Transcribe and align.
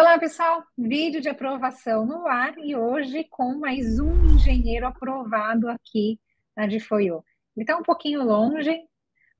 Olá, 0.00 0.18
pessoal! 0.18 0.64
Vídeo 0.78 1.20
de 1.20 1.28
aprovação 1.28 2.06
no 2.06 2.26
ar 2.26 2.54
e 2.56 2.74
hoje 2.74 3.22
com 3.24 3.58
mais 3.58 4.00
um 4.00 4.34
engenheiro 4.34 4.86
aprovado 4.86 5.68
aqui 5.68 6.18
na 6.56 6.66
Difoio. 6.66 7.22
Ele 7.54 7.64
está 7.64 7.76
um 7.76 7.82
pouquinho 7.82 8.24
longe, 8.24 8.80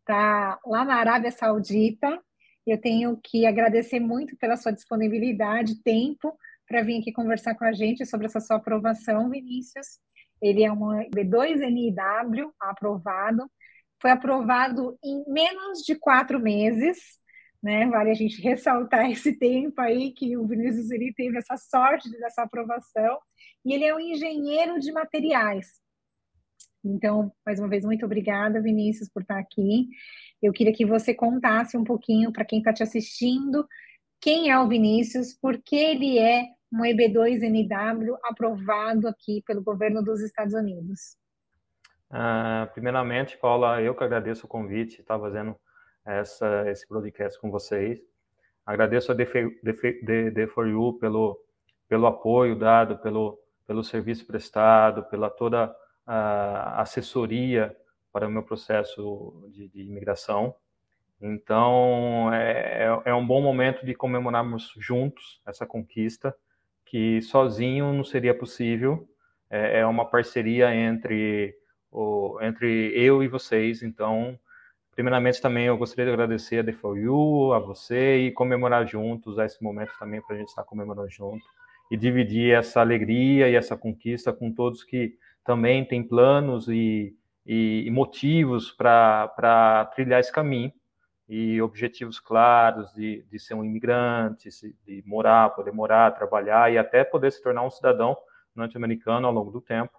está 0.01 0.61
lá 0.67 0.85
na 0.85 0.96
Arábia 0.96 1.31
Saudita. 1.31 2.23
Eu 2.67 2.79
tenho 2.79 3.19
que 3.25 3.46
agradecer 3.46 4.01
muito 4.01 4.37
pela 4.37 4.54
sua 4.54 4.71
disponibilidade, 4.71 5.83
tempo, 5.83 6.38
para 6.69 6.83
vir 6.83 7.01
aqui 7.01 7.11
conversar 7.11 7.54
com 7.54 7.65
a 7.65 7.72
gente 7.72 8.04
sobre 8.04 8.27
essa 8.27 8.38
sua 8.38 8.56
aprovação, 8.56 9.31
Vinícius. 9.31 9.99
Ele 10.42 10.63
é 10.63 10.71
um 10.71 10.90
B2NIW 11.08 12.53
aprovado, 12.61 13.51
foi 13.99 14.11
aprovado 14.11 14.99
em 15.03 15.24
menos 15.27 15.79
de 15.79 15.95
quatro 15.95 16.38
meses 16.38 17.19
né? 17.62 17.87
Vale 17.87 18.11
a 18.11 18.15
gente 18.15 18.41
ressaltar 18.42 19.11
esse 19.11 19.38
tempo 19.38 19.80
aí 19.80 20.12
que 20.12 20.37
o 20.37 20.46
Vinícius 20.46 20.91
ele 20.91 21.12
teve 21.12 21.38
essa 21.38 21.56
sorte 21.56 22.10
dessa 22.10 22.42
aprovação 22.42 23.19
e 23.64 23.74
ele 23.74 23.84
é 23.84 23.95
um 23.95 24.00
engenheiro 24.00 24.78
de 24.78 24.92
materiais. 24.92 25.80
Então, 26.83 27.30
mais 27.45 27.60
uma 27.60 27.69
vez, 27.69 27.84
muito 27.84 28.06
obrigada, 28.06 28.62
Vinícius, 28.62 29.10
por 29.10 29.20
estar 29.23 29.38
aqui. 29.38 29.88
Eu 30.41 30.52
queria 30.52 30.73
que 30.73 30.86
você 30.86 31.12
contasse 31.12 31.77
um 31.77 31.84
pouquinho 31.84 32.33
para 32.33 32.45
quem 32.45 32.59
está 32.59 32.73
te 32.73 32.83
assistindo 32.83 33.66
quem 34.20 34.50
é 34.50 34.58
o 34.58 34.69
Vinícius, 34.69 35.34
por 35.34 35.58
que 35.58 35.77
ele 35.77 36.19
é 36.19 36.47
um 36.72 36.83
EB2NW 36.83 38.19
aprovado 38.22 39.08
aqui 39.08 39.42
pelo 39.47 39.62
governo 39.62 40.05
dos 40.05 40.20
Estados 40.20 40.52
Unidos. 40.52 41.16
Uh, 42.11 42.70
primeiramente, 42.72 43.38
Paula, 43.38 43.80
eu 43.80 43.95
que 43.95 44.05
agradeço 44.05 44.45
o 44.45 44.48
convite, 44.48 45.00
está 45.00 45.19
fazendo 45.19 45.56
essa, 46.04 46.68
esse 46.68 46.86
podcast 46.86 47.38
com 47.40 47.50
vocês. 47.50 48.00
Agradeço 48.64 49.10
a 49.12 49.14
D4U 49.14 50.98
pelo, 50.98 51.41
pelo 51.88 52.06
apoio 52.06 52.56
dado, 52.56 52.98
pelo, 52.98 53.38
pelo 53.66 53.83
serviço 53.83 54.27
prestado, 54.27 55.05
pela 55.05 55.30
toda 55.30 55.75
a 56.06 56.80
assessoria 56.80 57.77
para 58.12 58.27
o 58.27 58.30
meu 58.30 58.42
processo 58.42 59.48
de, 59.52 59.69
de 59.69 59.83
imigração. 59.83 60.55
Então, 61.20 62.32
é, 62.32 62.84
é, 62.84 63.03
é 63.10 63.14
um 63.14 63.27
bom 63.27 63.42
momento 63.42 63.84
de 63.84 63.94
comemorarmos 63.94 64.72
juntos 64.78 65.41
essa 65.47 65.66
conquista, 65.66 66.34
que 66.84 67.20
sozinho 67.22 67.92
não 67.92 68.03
seria 68.03 68.34
possível. 68.34 69.08
É, 69.50 69.80
é 69.80 69.86
uma 69.86 70.08
parceria 70.08 70.75
entre, 70.75 71.55
o, 71.91 72.38
entre 72.41 72.92
eu 72.94 73.22
e 73.22 73.28
vocês, 73.28 73.82
então 73.82 74.38
Primeiramente, 75.01 75.41
também 75.41 75.65
eu 75.65 75.79
gostaria 75.79 76.05
de 76.05 76.11
agradecer 76.11 76.59
a 76.59 76.62
DFOU, 76.62 77.55
a 77.55 77.59
você 77.59 78.19
e 78.19 78.33
comemorar 78.33 78.87
juntos 78.87 79.39
esse 79.39 79.65
momento 79.65 79.93
também 79.98 80.20
para 80.20 80.37
a 80.37 80.39
gente 80.39 80.48
estar 80.48 80.62
comemorando 80.62 81.09
junto 81.09 81.43
e 81.91 81.97
dividir 81.97 82.53
essa 82.53 82.83
alegria 82.83 83.48
e 83.48 83.55
essa 83.55 83.78
conquista 83.78 84.31
com 84.31 84.53
todos 84.53 84.84
que 84.84 85.17
também 85.43 85.87
têm 85.87 86.03
planos 86.03 86.69
e, 86.69 87.17
e, 87.47 87.84
e 87.87 87.91
motivos 87.91 88.71
para 88.73 89.91
trilhar 89.95 90.21
esse 90.21 90.31
caminho 90.31 90.71
e 91.27 91.62
objetivos 91.62 92.21
claros 92.21 92.93
de, 92.93 93.25
de 93.31 93.39
ser 93.39 93.55
um 93.55 93.65
imigrante, 93.65 94.51
de 94.84 95.03
morar, 95.06 95.48
poder 95.55 95.73
morar, 95.73 96.11
trabalhar 96.11 96.71
e 96.71 96.77
até 96.77 97.05
poder 97.05 97.33
se 97.33 97.43
tornar 97.43 97.62
um 97.62 97.71
cidadão 97.71 98.19
norte-americano 98.55 99.27
ao 99.27 99.33
longo 99.33 99.51
do 99.51 99.62
tempo. 99.62 99.98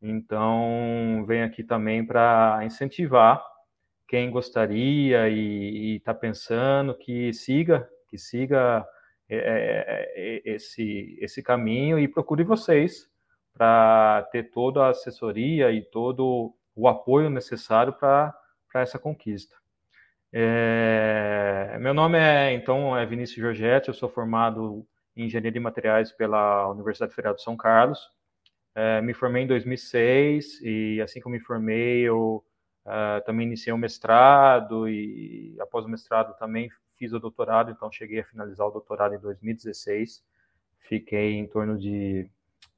Então, 0.00 1.22
venho 1.26 1.44
aqui 1.44 1.62
também 1.62 2.02
para 2.02 2.60
incentivar 2.64 3.51
quem 4.12 4.30
gostaria 4.30 5.26
e 5.30 5.96
está 5.96 6.12
pensando 6.12 6.94
que 6.94 7.32
siga, 7.32 7.88
que 8.10 8.18
siga 8.18 8.86
é, 9.26 9.36
é, 9.38 10.12
é, 10.14 10.54
esse, 10.54 11.16
esse 11.18 11.42
caminho 11.42 11.98
e 11.98 12.06
procure 12.06 12.44
vocês 12.44 13.08
para 13.54 14.28
ter 14.30 14.50
toda 14.50 14.84
a 14.84 14.90
assessoria 14.90 15.72
e 15.72 15.80
todo 15.80 16.54
o 16.76 16.88
apoio 16.88 17.30
necessário 17.30 17.94
para 17.94 18.34
essa 18.74 18.98
conquista. 18.98 19.56
É, 20.30 21.78
meu 21.80 21.94
nome 21.94 22.18
é, 22.18 22.52
então, 22.52 22.94
é 22.94 23.06
Vinícius 23.06 23.38
Giorgetti, 23.38 23.88
eu 23.88 23.94
sou 23.94 24.10
formado 24.10 24.86
em 25.16 25.24
Engenharia 25.24 25.52
de 25.52 25.58
Materiais 25.58 26.12
pela 26.12 26.68
Universidade 26.68 27.14
Federal 27.14 27.34
de 27.34 27.42
São 27.42 27.56
Carlos. 27.56 27.98
É, 28.74 29.00
me 29.00 29.14
formei 29.14 29.44
em 29.44 29.46
2006 29.46 30.60
e 30.60 31.00
assim 31.00 31.18
que 31.18 31.26
eu 31.26 31.32
me 31.32 31.40
formei, 31.40 32.02
eu 32.02 32.44
Uh, 32.84 33.24
também 33.24 33.46
iniciei 33.46 33.72
o 33.72 33.78
mestrado 33.78 34.88
e 34.88 35.56
após 35.60 35.84
o 35.84 35.88
mestrado 35.88 36.36
também 36.36 36.68
fiz 36.96 37.12
o 37.12 37.20
doutorado, 37.20 37.70
então 37.70 37.90
cheguei 37.92 38.20
a 38.20 38.24
finalizar 38.24 38.66
o 38.66 38.72
doutorado 38.72 39.14
em 39.14 39.18
2016. 39.18 40.22
Fiquei 40.80 41.34
em 41.34 41.46
torno 41.46 41.78
de 41.78 42.28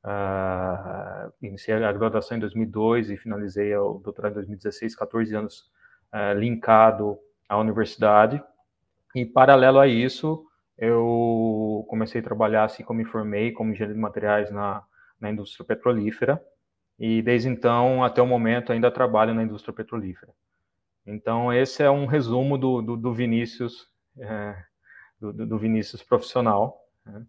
uh, 0.04 1.32
iniciei 1.43 1.82
a 1.82 1.93
graduação 1.93 2.37
em 2.37 2.41
2002 2.41 3.10
e 3.10 3.16
finalizei 3.16 3.75
o 3.76 3.94
doutorado 3.94 4.32
em 4.32 4.34
2016, 4.34 4.94
14 4.94 5.34
anos 5.34 5.70
uh, 6.12 6.38
linkado 6.38 7.19
à 7.48 7.59
universidade. 7.59 8.43
E 9.14 9.25
paralelo 9.25 9.78
a 9.78 9.87
isso, 9.87 10.47
eu 10.76 11.87
comecei 11.88 12.20
a 12.20 12.25
trabalhar 12.25 12.64
assim 12.64 12.82
como 12.82 12.98
me 12.98 13.04
formei 13.06 13.53
como 13.53 13.70
engenheiro 13.70 13.94
de 13.94 14.00
materiais 14.00 14.50
na, 14.50 14.82
na 15.19 15.31
indústria 15.31 15.64
petrolífera 15.64 16.43
e 16.99 17.22
desde 17.22 17.49
então 17.49 18.05
até 18.05 18.22
o 18.22 18.27
momento 18.27 18.72
ainda 18.72 18.91
trabalho 18.91 19.34
na 19.34 19.43
indústria 19.43 19.75
petrolífera. 19.75 20.32
Então 21.06 21.53
esse 21.53 21.82
é 21.82 21.91
um 21.91 22.06
resumo 22.06 22.56
do, 22.56 22.81
do, 22.81 22.97
do 22.97 23.12
Vinícius, 23.12 23.88
é, 24.19 24.56
do, 25.21 25.32
do, 25.32 25.59
Vinícius 25.59 26.03
profissional. 26.03 26.81
Né? 27.05 27.27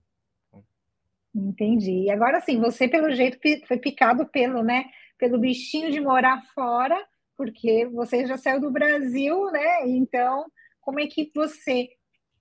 Entendi. 1.34 2.10
Agora 2.10 2.40
sim, 2.40 2.60
você 2.60 2.88
pelo 2.88 3.12
jeito 3.12 3.38
foi 3.68 3.78
picado 3.78 4.26
pelo, 4.28 4.64
né, 4.64 4.86
pelo 5.18 5.38
bichinho 5.38 5.92
de 5.92 6.00
morar 6.00 6.42
fora, 6.54 6.98
porque 7.36 7.86
você 7.88 8.26
já 8.26 8.38
saiu 8.38 8.62
do 8.62 8.72
Brasil, 8.72 9.52
né? 9.52 9.88
Então, 9.88 10.46
como 10.80 11.02
é 11.02 11.08
que 11.08 11.30
você 11.36 11.90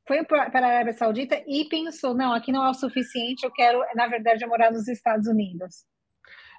foi 0.06 0.23
para 0.25 0.45
a 0.45 0.67
Arábia 0.67 0.93
Saudita 0.93 1.43
e 1.49 1.65
pensou, 1.69 2.15
não, 2.15 2.33
aqui 2.33 2.53
não 2.53 2.65
é 2.65 2.71
o 2.71 2.75
suficiente, 2.75 3.45
eu 3.45 3.51
quero, 3.51 3.81
na 3.97 4.06
verdade, 4.06 4.47
morar 4.47 4.71
nos 4.71 4.87
Estados 4.87 5.27
Unidos? 5.27 5.85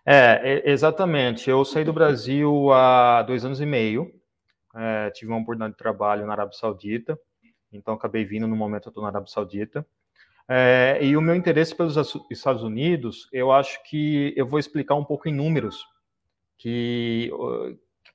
É, 0.05 0.69
exatamente. 0.69 1.49
Eu 1.49 1.66
saí 1.66 1.83
do 1.83 1.91
Brasil 1.91 2.71
há 2.71 3.23
dois 3.23 3.43
anos 3.43 3.59
e 3.59 3.66
meio. 3.66 4.13
É, 4.75 5.09
tive 5.09 5.31
uma 5.31 5.39
oportunidade 5.39 5.73
de 5.73 5.77
trabalho 5.77 6.25
na 6.27 6.33
Arábia 6.33 6.57
Saudita, 6.57 7.17
então 7.71 7.93
acabei 7.93 8.25
vindo 8.25 8.45
no 8.45 8.57
momento 8.57 8.88
eu 8.88 8.89
estou 8.89 9.01
na 9.01 9.09
Arábia 9.09 9.31
Saudita. 9.31 9.88
É, 10.47 10.99
e 11.01 11.17
o 11.17 11.21
meu 11.21 11.33
interesse 11.33 11.73
pelos 11.73 11.95
Estados 12.29 12.61
Unidos, 12.61 13.27
eu 13.31 13.51
acho 13.51 13.81
que 13.83 14.33
eu 14.35 14.45
vou 14.45 14.59
explicar 14.59 14.95
um 14.95 15.03
pouco 15.03 15.27
em 15.27 15.33
números, 15.33 15.83
que, 16.57 17.31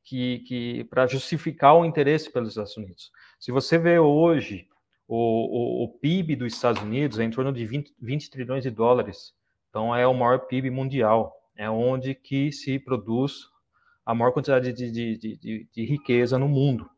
que, 0.05 0.39
que 0.41 0.85
para 0.85 1.07
justificar 1.07 1.75
o 1.75 1.85
interesse 1.85 2.31
pelos 2.31 2.51
Estados 2.51 2.77
Unidos. 2.77 3.11
Se 3.39 3.51
você 3.51 3.79
vê 3.79 3.99
hoje 3.99 4.69
o, 5.09 5.17
o, 5.17 5.85
o 5.85 5.89
PIB 5.99 6.37
dos 6.37 6.53
Estados 6.53 6.83
Unidos 6.83 7.19
é 7.19 7.25
em 7.25 7.31
torno 7.31 7.53
de 7.53 7.67
20, 7.67 7.95
20 7.99 8.31
trilhões 8.31 8.63
de 8.63 8.71
dólares, 8.71 9.35
então 9.69 9.97
é 9.97 10.07
o 10.07 10.15
maior 10.15 10.41
PIB 10.41 10.71
mundial 10.71 11.40
é 11.61 11.69
onde 11.69 12.15
que 12.15 12.51
se 12.51 12.79
produz 12.79 13.43
a 14.05 14.15
maior 14.15 14.33
quantidade 14.33 14.73
de, 14.73 14.91
de, 14.91 15.19
de, 15.19 15.69
de 15.71 15.85
riqueza 15.85 16.39
no 16.39 16.49
mundo. 16.49 16.89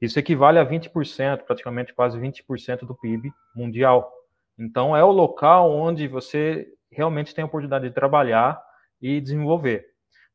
Isso 0.00 0.16
equivale 0.16 0.60
a 0.60 0.64
20%, 0.64 1.42
praticamente 1.42 1.92
quase 1.92 2.20
20% 2.20 2.86
do 2.86 2.94
PIB 2.94 3.32
mundial. 3.52 4.08
Então, 4.56 4.96
é 4.96 5.02
o 5.02 5.10
local 5.10 5.72
onde 5.72 6.06
você 6.06 6.68
realmente 6.88 7.34
tem 7.34 7.42
a 7.42 7.46
oportunidade 7.46 7.88
de 7.88 7.94
trabalhar 7.94 8.62
e 9.00 9.20
desenvolver. 9.20 9.86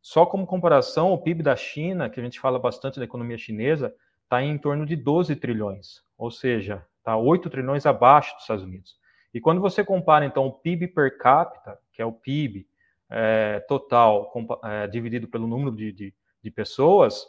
Só 0.01 0.25
como 0.25 0.45
comparação, 0.45 1.13
o 1.13 1.17
PIB 1.17 1.41
da 1.41 1.55
China, 1.55 2.09
que 2.09 2.19
a 2.19 2.23
gente 2.23 2.41
fala 2.41 2.59
bastante 2.59 2.99
da 2.99 3.05
economia 3.05 3.37
chinesa, 3.37 3.95
está 4.21 4.43
em 4.43 4.57
torno 4.57 4.85
de 4.85 4.97
12 4.97 5.33
trilhões, 5.37 6.03
ou 6.17 6.29
seja, 6.29 6.85
está 6.97 7.15
8 7.15 7.49
trilhões 7.49 7.85
abaixo 7.85 8.33
dos 8.33 8.41
Estados 8.43 8.65
Unidos. 8.65 8.97
E 9.33 9.39
quando 9.39 9.61
você 9.61 9.81
compara, 9.81 10.25
então, 10.25 10.45
o 10.45 10.51
PIB 10.51 10.89
per 10.89 11.17
capita, 11.17 11.79
que 11.93 12.01
é 12.01 12.05
o 12.05 12.11
PIB 12.11 12.67
é, 13.09 13.59
total 13.67 14.31
é, 14.63 14.87
dividido 14.87 15.27
pelo 15.27 15.47
número 15.47 15.75
de, 15.75 15.91
de, 15.91 16.13
de 16.43 16.51
pessoas, 16.51 17.25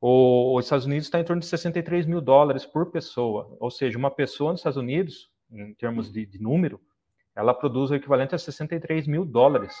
o, 0.00 0.56
os 0.56 0.64
Estados 0.64 0.84
Unidos 0.86 1.06
está 1.06 1.20
em 1.20 1.24
torno 1.24 1.40
de 1.40 1.46
63 1.46 2.06
mil 2.06 2.20
dólares 2.20 2.66
por 2.66 2.90
pessoa. 2.90 3.56
Ou 3.60 3.70
seja, 3.70 3.96
uma 3.96 4.10
pessoa 4.10 4.50
nos 4.50 4.60
Estados 4.60 4.76
Unidos, 4.76 5.30
em 5.50 5.74
termos 5.74 6.10
de, 6.10 6.26
de 6.26 6.42
número, 6.42 6.80
ela 7.34 7.54
produz 7.54 7.90
o 7.90 7.94
equivalente 7.94 8.34
a 8.34 8.38
63 8.38 9.06
mil 9.06 9.24
dólares. 9.24 9.74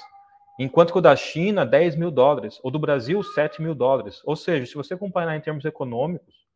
Enquanto 0.58 0.92
que 0.92 0.98
o 0.98 1.02
da 1.02 1.16
China, 1.16 1.66
10 1.66 1.96
mil 1.96 2.10
dólares. 2.10 2.60
O 2.62 2.70
do 2.70 2.78
Brasil, 2.78 3.22
7 3.22 3.60
mil 3.60 3.74
dólares. 3.74 4.20
Ou 4.24 4.36
seja, 4.36 4.66
se 4.66 4.74
você 4.74 4.96
comparar 4.96 5.36
em 5.36 5.40
termos 5.40 5.64
econômicos, 5.64 6.46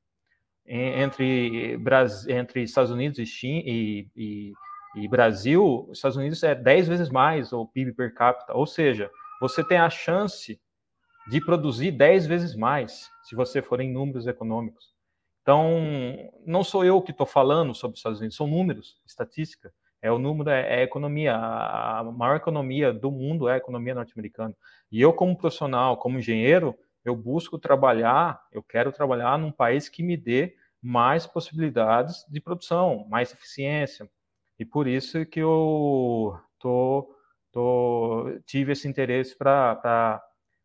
entre, 0.68 1.78
entre 2.28 2.62
Estados 2.62 2.90
Unidos 2.90 3.18
e, 3.18 3.26
China, 3.26 3.62
e, 3.66 4.08
e 4.16 4.52
e 4.96 5.06
Brasil, 5.06 5.86
os 5.90 5.98
Estados 5.98 6.16
Unidos 6.16 6.42
é 6.42 6.54
10 6.54 6.88
vezes 6.88 7.10
mais 7.10 7.52
o 7.52 7.66
PIB 7.66 7.92
per 7.92 8.14
capita, 8.14 8.54
ou 8.54 8.66
seja, 8.66 9.10
você 9.38 9.62
tem 9.62 9.76
a 9.76 9.90
chance 9.90 10.58
de 11.28 11.44
produzir 11.44 11.90
10 11.92 12.26
vezes 12.26 12.56
mais, 12.56 13.10
se 13.24 13.36
você 13.36 13.60
for 13.60 13.80
em 13.80 13.92
números 13.92 14.26
econômicos. 14.26 14.94
Então, 15.42 15.70
não 16.46 16.64
sou 16.64 16.84
eu 16.84 17.02
que 17.02 17.10
estou 17.10 17.26
falando 17.26 17.74
sobre 17.74 17.94
os 17.94 17.98
Estados 17.98 18.20
Unidos, 18.20 18.36
são 18.36 18.46
números, 18.46 19.00
estatística. 19.06 19.72
é 20.00 20.10
o 20.10 20.18
número, 20.18 20.50
é, 20.50 20.76
é 20.76 20.80
a 20.80 20.82
economia. 20.82 21.34
A 21.34 22.02
maior 22.04 22.36
economia 22.36 22.92
do 22.92 23.10
mundo 23.10 23.48
é 23.48 23.54
a 23.54 23.56
economia 23.56 23.94
norte-americana. 23.94 24.54
E 24.90 25.00
eu, 25.00 25.12
como 25.12 25.36
profissional, 25.36 25.98
como 25.98 26.18
engenheiro, 26.18 26.74
eu 27.04 27.14
busco 27.14 27.58
trabalhar, 27.58 28.40
eu 28.50 28.62
quero 28.62 28.92
trabalhar 28.92 29.38
num 29.38 29.52
país 29.52 29.88
que 29.88 30.02
me 30.02 30.16
dê 30.16 30.54
mais 30.82 31.26
possibilidades 31.26 32.24
de 32.28 32.40
produção, 32.40 33.06
mais 33.08 33.32
eficiência. 33.32 34.08
E 34.58 34.64
por 34.64 34.86
isso 34.86 35.24
que 35.26 35.40
eu 35.40 36.38
tô, 36.58 37.14
tô 37.52 38.40
tive 38.46 38.72
esse 38.72 38.88
interesse 38.88 39.36
para 39.36 40.22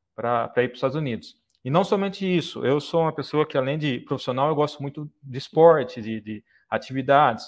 ir 0.09 0.15
para 0.15 0.51
os 0.57 0.73
Estados 0.73 0.95
Unidos. 0.95 1.35
E 1.63 1.69
não 1.69 1.83
somente 1.83 2.25
isso, 2.25 2.65
eu 2.65 2.79
sou 2.79 3.01
uma 3.01 3.13
pessoa 3.13 3.45
que, 3.45 3.57
além 3.57 3.77
de 3.77 3.99
profissional, 3.99 4.49
eu 4.49 4.55
gosto 4.55 4.81
muito 4.81 5.09
de 5.21 5.37
esporte, 5.37 6.01
de, 6.01 6.19
de 6.19 6.43
atividades. 6.69 7.45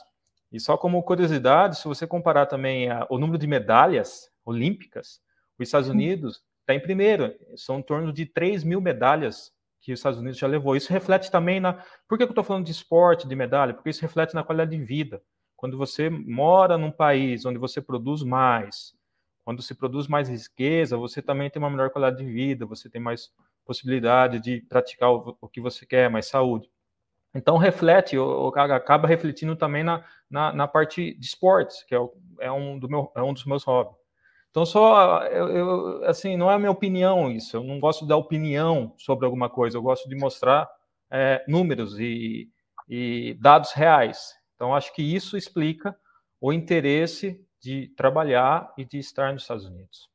E 0.51 0.60
só 0.60 0.78
como 0.78 1.01
curiosidade, 1.01 1.80
se 1.80 1.88
você 1.88 2.06
comparar 2.06 2.46
também 2.46 2.89
a, 2.89 3.07
o 3.10 3.18
número 3.18 3.39
de 3.39 3.48
medalhas 3.48 4.30
olímpicas, 4.46 5.19
os 5.57 5.68
Estados 5.68 5.89
hum. 5.89 5.94
Unidos 5.94 6.44
está 6.60 6.75
em 6.75 6.80
primeiro, 6.80 7.34
são 7.56 7.80
em 7.80 7.81
torno 7.81 8.13
de 8.13 8.25
3 8.25 8.63
mil 8.63 8.80
medalhas 8.80 9.51
que 9.81 9.92
os 9.92 10.00
Estados 10.00 10.19
Unidos 10.19 10.38
já 10.38 10.48
levou. 10.48 10.75
Isso 10.75 10.94
reflete 10.94 11.31
também 11.31 11.60
na. 11.60 11.84
Por 12.07 12.18
que 12.18 12.24
eu 12.24 12.30
estou 12.30 12.44
falando 12.44 12.66
de 12.66 12.72
esporte, 12.72 13.28
de 13.28 13.36
medalha? 13.36 13.74
Porque 13.74 13.89
isso 13.89 14.01
reflete 14.01 14.36
na 14.36 14.44
qualidade 14.44 14.78
de 14.78 14.84
vida. 14.84 15.22
Quando 15.63 15.77
você 15.77 16.10
mora 16.10 16.77
num 16.77 16.92
país 16.92 17.45
onde 17.45 17.57
você 17.57 17.81
produz 17.81 18.21
mais, 18.21 18.94
quando 19.45 19.62
se 19.62 19.74
produz 19.74 20.10
mais 20.10 20.27
riqueza, 20.27 20.98
você 20.98 21.21
também 21.21 21.50
tem 21.50 21.57
uma 21.57 21.69
melhor 21.69 21.89
qualidade 21.89 22.21
de 22.21 22.30
vida, 22.30 22.65
você 22.65 22.89
tem 22.89 23.00
mais 23.00 23.31
possibilidade 23.63 24.42
de 24.42 24.60
praticar 24.68 25.13
o, 25.13 25.38
o 25.39 25.48
que 25.48 25.62
você 25.62 25.86
quer, 25.86 26.10
mais 26.10 26.27
saúde. 26.27 26.69
Então, 27.33 27.56
reflete, 27.56 28.18
acaba 28.75 29.07
refletindo 29.07 29.56
também 29.56 29.86
na, 29.86 30.04
na, 30.30 30.51
na 30.51 30.68
parte 30.68 31.18
de 31.18 31.25
esportes, 31.25 31.81
que 31.83 31.95
é, 31.95 32.00
é, 32.42 32.51
um 32.51 32.77
do 32.77 32.89
meu, 32.89 33.10
é 33.15 33.24
um 33.24 33.33
dos 33.33 33.45
meus 33.45 33.63
hobbies. 33.63 33.95
Então, 34.50 34.65
só, 34.65 35.24
eu, 35.27 35.48
eu, 35.48 36.04
assim, 36.04 36.36
não 36.36 36.51
é 36.51 36.56
a 36.56 36.60
minha 36.60 36.71
opinião 36.71 37.31
isso, 37.31 37.56
eu 37.56 37.63
não 37.63 37.80
gosto 37.80 38.06
da 38.06 38.18
opinião 38.18 38.94
sobre 38.98 39.25
alguma 39.25 39.50
coisa, 39.50 39.77
eu 39.77 39.81
gosto 39.81 40.10
de 40.10 40.15
mostrar 40.18 40.69
é, 41.10 41.42
números 41.48 41.98
e, 42.01 42.50
e 42.89 43.38
dados 43.39 43.71
reais. 43.71 44.43
Então, 44.55 44.73
acho 44.73 44.94
que 44.94 45.01
isso 45.01 45.38
explica 45.38 45.95
o 46.39 46.51
interesse 46.51 47.39
de 47.61 47.88
trabalhar 47.95 48.73
e 48.77 48.83
de 48.83 49.00
estar 49.00 49.31
nos 49.31 49.44
Estados 49.44 49.65
Unidos. 49.65 50.11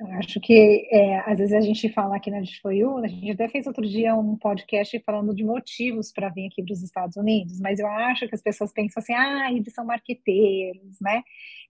Eu 0.00 0.06
acho 0.12 0.40
que 0.40 0.88
é, 0.92 1.18
às 1.20 1.38
vezes 1.38 1.52
a 1.52 1.60
gente 1.60 1.88
fala 1.92 2.16
aqui 2.16 2.30
na 2.30 2.40
Disfoyu, 2.40 2.98
a 2.98 3.08
gente 3.08 3.32
até 3.32 3.48
fez 3.48 3.66
outro 3.66 3.84
dia 3.84 4.14
um 4.14 4.36
podcast 4.36 4.96
falando 5.00 5.34
de 5.34 5.42
motivos 5.42 6.12
para 6.12 6.28
vir 6.28 6.46
aqui 6.46 6.62
para 6.62 6.72
os 6.72 6.84
Estados 6.84 7.16
Unidos, 7.16 7.58
mas 7.60 7.80
eu 7.80 7.86
acho 7.88 8.28
que 8.28 8.34
as 8.34 8.42
pessoas 8.42 8.72
pensam 8.72 9.00
assim, 9.00 9.12
ah, 9.12 9.50
eles 9.50 9.72
são 9.74 9.84
marqueteiros, 9.84 11.00
né? 11.00 11.22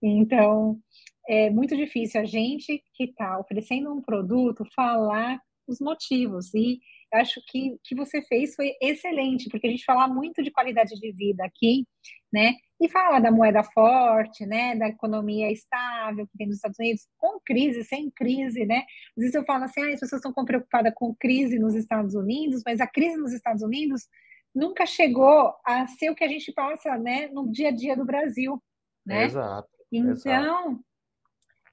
Então 0.03 0.79
é 1.27 1.49
muito 1.49 1.75
difícil 1.75 2.21
a 2.21 2.25
gente 2.25 2.83
que 2.95 3.05
está 3.05 3.39
oferecendo 3.39 3.91
um 3.93 4.03
produto 4.03 4.63
falar 4.75 5.41
os 5.69 5.81
motivos. 5.81 6.53
E 6.55 6.81
acho 7.13 7.41
que 7.47 7.79
que 7.85 7.95
você 7.95 8.23
fez 8.23 8.55
foi 8.55 8.75
excelente, 8.81 9.49
porque 9.49 9.67
a 9.67 9.71
gente 9.71 9.85
fala 9.85 10.07
muito 10.07 10.43
de 10.43 10.51
qualidade 10.51 10.95
de 10.95 11.13
vida 11.13 11.45
aqui, 11.45 11.87
né? 12.33 12.55
E 12.81 12.89
fala 12.89 13.19
da 13.19 13.31
moeda 13.31 13.63
forte, 13.63 14.47
né? 14.47 14.77
Da 14.77 14.89
economia 14.89 15.51
estável 15.51 16.27
que 16.27 16.39
tem 16.39 16.47
nos 16.47 16.57
Estados 16.57 16.79
Unidos, 16.79 17.09
com 17.17 17.41
crise, 17.45 17.83
sem 17.85 18.11
crise, 18.11 18.65
né? 18.65 18.85
Às 19.17 19.23
vezes 19.23 19.35
eu 19.35 19.45
falo 19.45 19.65
assim, 19.65 19.81
ah, 19.83 19.95
as 19.95 20.01
pessoas 20.01 20.25
estão 20.25 20.45
preocupadas 20.45 20.93
com 20.95 21.15
crise 21.15 21.59
nos 21.59 21.75
Estados 21.75 22.15
Unidos, 22.15 22.63
mas 22.65 22.81
a 22.81 22.87
crise 22.87 23.17
nos 23.17 23.33
Estados 23.33 23.63
Unidos 23.63 24.07
nunca 24.55 24.87
chegou 24.87 25.55
a 25.65 25.87
ser 25.87 26.11
o 26.11 26.15
que 26.15 26.25
a 26.25 26.29
gente 26.29 26.53
passa, 26.53 26.97
né? 26.97 27.29
No 27.29 27.51
dia 27.51 27.69
a 27.69 27.73
dia 27.73 27.97
do 27.97 28.05
Brasil, 28.05 28.63
né? 29.05 29.25
Exato. 29.25 29.69
Então, 29.91 30.13
exato. 30.13 30.85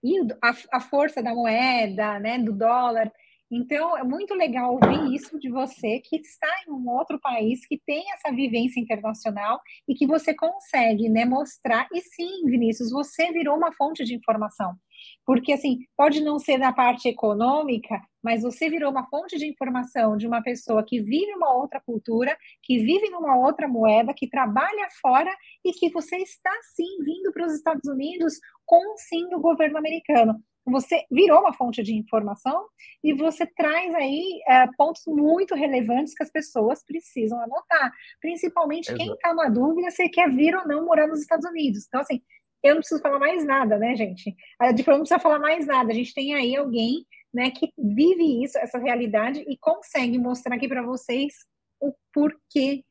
e 0.04 0.20
a, 0.42 0.78
a 0.78 0.80
força 0.80 1.22
da 1.22 1.34
moeda, 1.34 2.20
né? 2.20 2.40
Do 2.40 2.54
dólar 2.54 3.12
então, 3.51 3.95
é 3.95 4.03
muito 4.03 4.33
legal 4.33 4.74
ouvir 4.74 5.13
isso 5.13 5.39
de 5.39 5.50
você, 5.50 6.00
que 6.00 6.15
está 6.18 6.50
em 6.68 6.71
um 6.71 6.89
outro 6.89 7.19
país, 7.19 7.65
que 7.68 7.80
tem 7.86 8.03
essa 8.12 8.33
vivência 8.36 8.80
internacional 8.80 9.62
e 9.88 9.94
que 9.94 10.07
você 10.07 10.33
consegue 10.33 11.07
né, 11.09 11.25
mostrar. 11.25 11.88
E 11.94 12.01
sim, 12.01 12.44
Vinícius, 12.45 12.92
você 12.92 13.31
virou 13.31 13.56
uma 13.56 13.71
fonte 13.74 14.03
de 14.03 14.15
informação. 14.15 14.75
Porque, 15.24 15.53
assim, 15.53 15.80
pode 15.95 16.21
não 16.21 16.39
ser 16.39 16.57
da 16.57 16.74
parte 16.74 17.07
econômica, 17.07 18.01
mas 18.24 18.42
você 18.42 18.68
virou 18.68 18.89
uma 18.89 19.07
fonte 19.09 19.38
de 19.38 19.45
informação 19.48 20.18
de 20.18 20.25
uma 20.25 20.41
pessoa 20.41 20.83
que 20.83 21.00
vive 21.00 21.31
uma 21.36 21.53
outra 21.53 21.80
cultura, 21.80 22.36
que 22.63 22.80
vive 22.80 23.12
numa 23.12 23.38
outra 23.38 23.68
moeda, 23.68 24.13
que 24.15 24.27
trabalha 24.27 24.88
fora 25.00 25.31
e 25.63 25.71
que 25.71 25.91
você 25.91 26.18
está, 26.18 26.51
sim, 26.75 27.03
vindo 27.03 27.31
para 27.31 27.45
os 27.45 27.53
Estados 27.53 27.88
Unidos 27.88 28.39
com, 28.65 28.98
sim, 28.98 29.30
do 29.30 29.39
governo 29.39 29.77
americano 29.77 30.44
você 30.65 31.06
virou 31.12 31.39
uma 31.39 31.53
fonte 31.53 31.83
de 31.83 31.94
informação 31.94 32.67
e 33.03 33.13
você 33.13 33.45
traz 33.45 33.94
aí 33.94 34.41
é, 34.47 34.67
pontos 34.77 35.03
muito 35.06 35.53
relevantes 35.53 36.15
que 36.15 36.23
as 36.23 36.31
pessoas 36.31 36.83
precisam 36.83 37.39
anotar, 37.39 37.91
principalmente 38.19 38.89
Exato. 38.89 38.97
quem 38.97 39.13
está 39.13 39.33
na 39.33 39.50
dúvida 39.50 39.91
se 39.91 40.09
quer 40.09 40.29
vir 40.31 40.56
ou 40.56 40.67
não 40.67 40.85
morar 40.85 41.07
nos 41.07 41.21
Estados 41.21 41.45
Unidos. 41.45 41.85
Então, 41.88 42.01
assim, 42.01 42.21
eu 42.63 42.73
não 42.73 42.81
preciso 42.81 43.01
falar 43.01 43.19
mais 43.19 43.45
nada, 43.45 43.77
né, 43.77 43.95
gente? 43.95 44.35
A 44.59 44.71
Diploma 44.71 44.97
não 44.97 45.03
precisa 45.03 45.19
falar 45.19 45.39
mais 45.39 45.67
nada. 45.67 45.91
A 45.91 45.95
gente 45.95 46.13
tem 46.13 46.33
aí 46.33 46.56
alguém 46.56 47.06
né, 47.31 47.51
que 47.51 47.71
vive 47.77 48.44
isso, 48.44 48.57
essa 48.57 48.79
realidade, 48.79 49.45
e 49.47 49.57
consegue 49.57 50.17
mostrar 50.17 50.56
aqui 50.56 50.67
para 50.67 50.81
vocês 50.81 51.33
o 51.79 51.94
porquê 52.13 52.83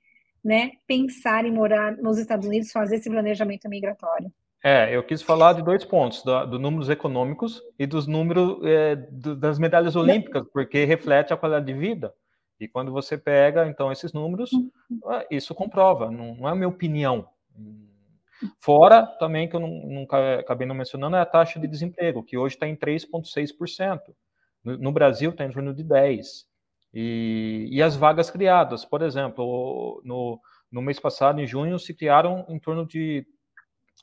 né, 0.44 0.72
pensar 0.86 1.46
em 1.46 1.50
morar 1.50 1.96
nos 1.96 2.18
Estados 2.18 2.46
Unidos, 2.46 2.70
fazer 2.70 2.96
esse 2.96 3.08
planejamento 3.08 3.68
migratório. 3.68 4.30
É, 4.66 4.96
eu 4.96 5.02
quis 5.02 5.20
falar 5.20 5.52
de 5.52 5.62
dois 5.62 5.84
pontos, 5.84 6.22
do, 6.22 6.46
do 6.46 6.58
números 6.58 6.88
econômicos 6.88 7.62
e 7.78 7.86
dos 7.86 8.06
números 8.06 8.64
é, 8.64 8.96
do, 8.96 9.36
das 9.36 9.58
medalhas 9.58 9.94
olímpicas, 9.94 10.42
porque 10.54 10.86
reflete 10.86 11.34
a 11.34 11.36
qualidade 11.36 11.66
de 11.66 11.74
vida. 11.74 12.14
E 12.58 12.66
quando 12.66 12.90
você 12.90 13.18
pega, 13.18 13.68
então, 13.68 13.92
esses 13.92 14.14
números, 14.14 14.50
uhum. 14.52 14.70
ah, 15.04 15.26
isso 15.30 15.54
comprova, 15.54 16.10
não, 16.10 16.34
não 16.36 16.48
é 16.48 16.52
a 16.52 16.54
minha 16.54 16.68
opinião. 16.68 17.28
Fora 18.58 19.06
também, 19.18 19.46
que 19.46 19.54
eu 19.54 19.60
não, 19.60 19.68
nunca 19.68 20.40
acabei 20.40 20.66
não 20.66 20.74
mencionando, 20.74 21.16
é 21.16 21.20
a 21.20 21.26
taxa 21.26 21.60
de 21.60 21.68
desemprego, 21.68 22.24
que 22.24 22.38
hoje 22.38 22.54
está 22.54 22.66
em 22.66 22.74
3,6%. 22.74 24.00
No, 24.64 24.78
no 24.78 24.92
Brasil 24.92 25.28
está 25.28 25.44
em 25.44 25.50
torno 25.50 25.74
de 25.74 25.84
10%. 25.84 26.22
E, 26.94 27.68
e 27.70 27.82
as 27.82 27.96
vagas 27.96 28.30
criadas, 28.30 28.82
por 28.82 29.02
exemplo, 29.02 30.00
no, 30.06 30.40
no 30.72 30.80
mês 30.80 30.98
passado, 30.98 31.38
em 31.38 31.46
junho, 31.46 31.78
se 31.78 31.92
criaram 31.92 32.46
em 32.48 32.58
torno 32.58 32.86
de 32.86 33.26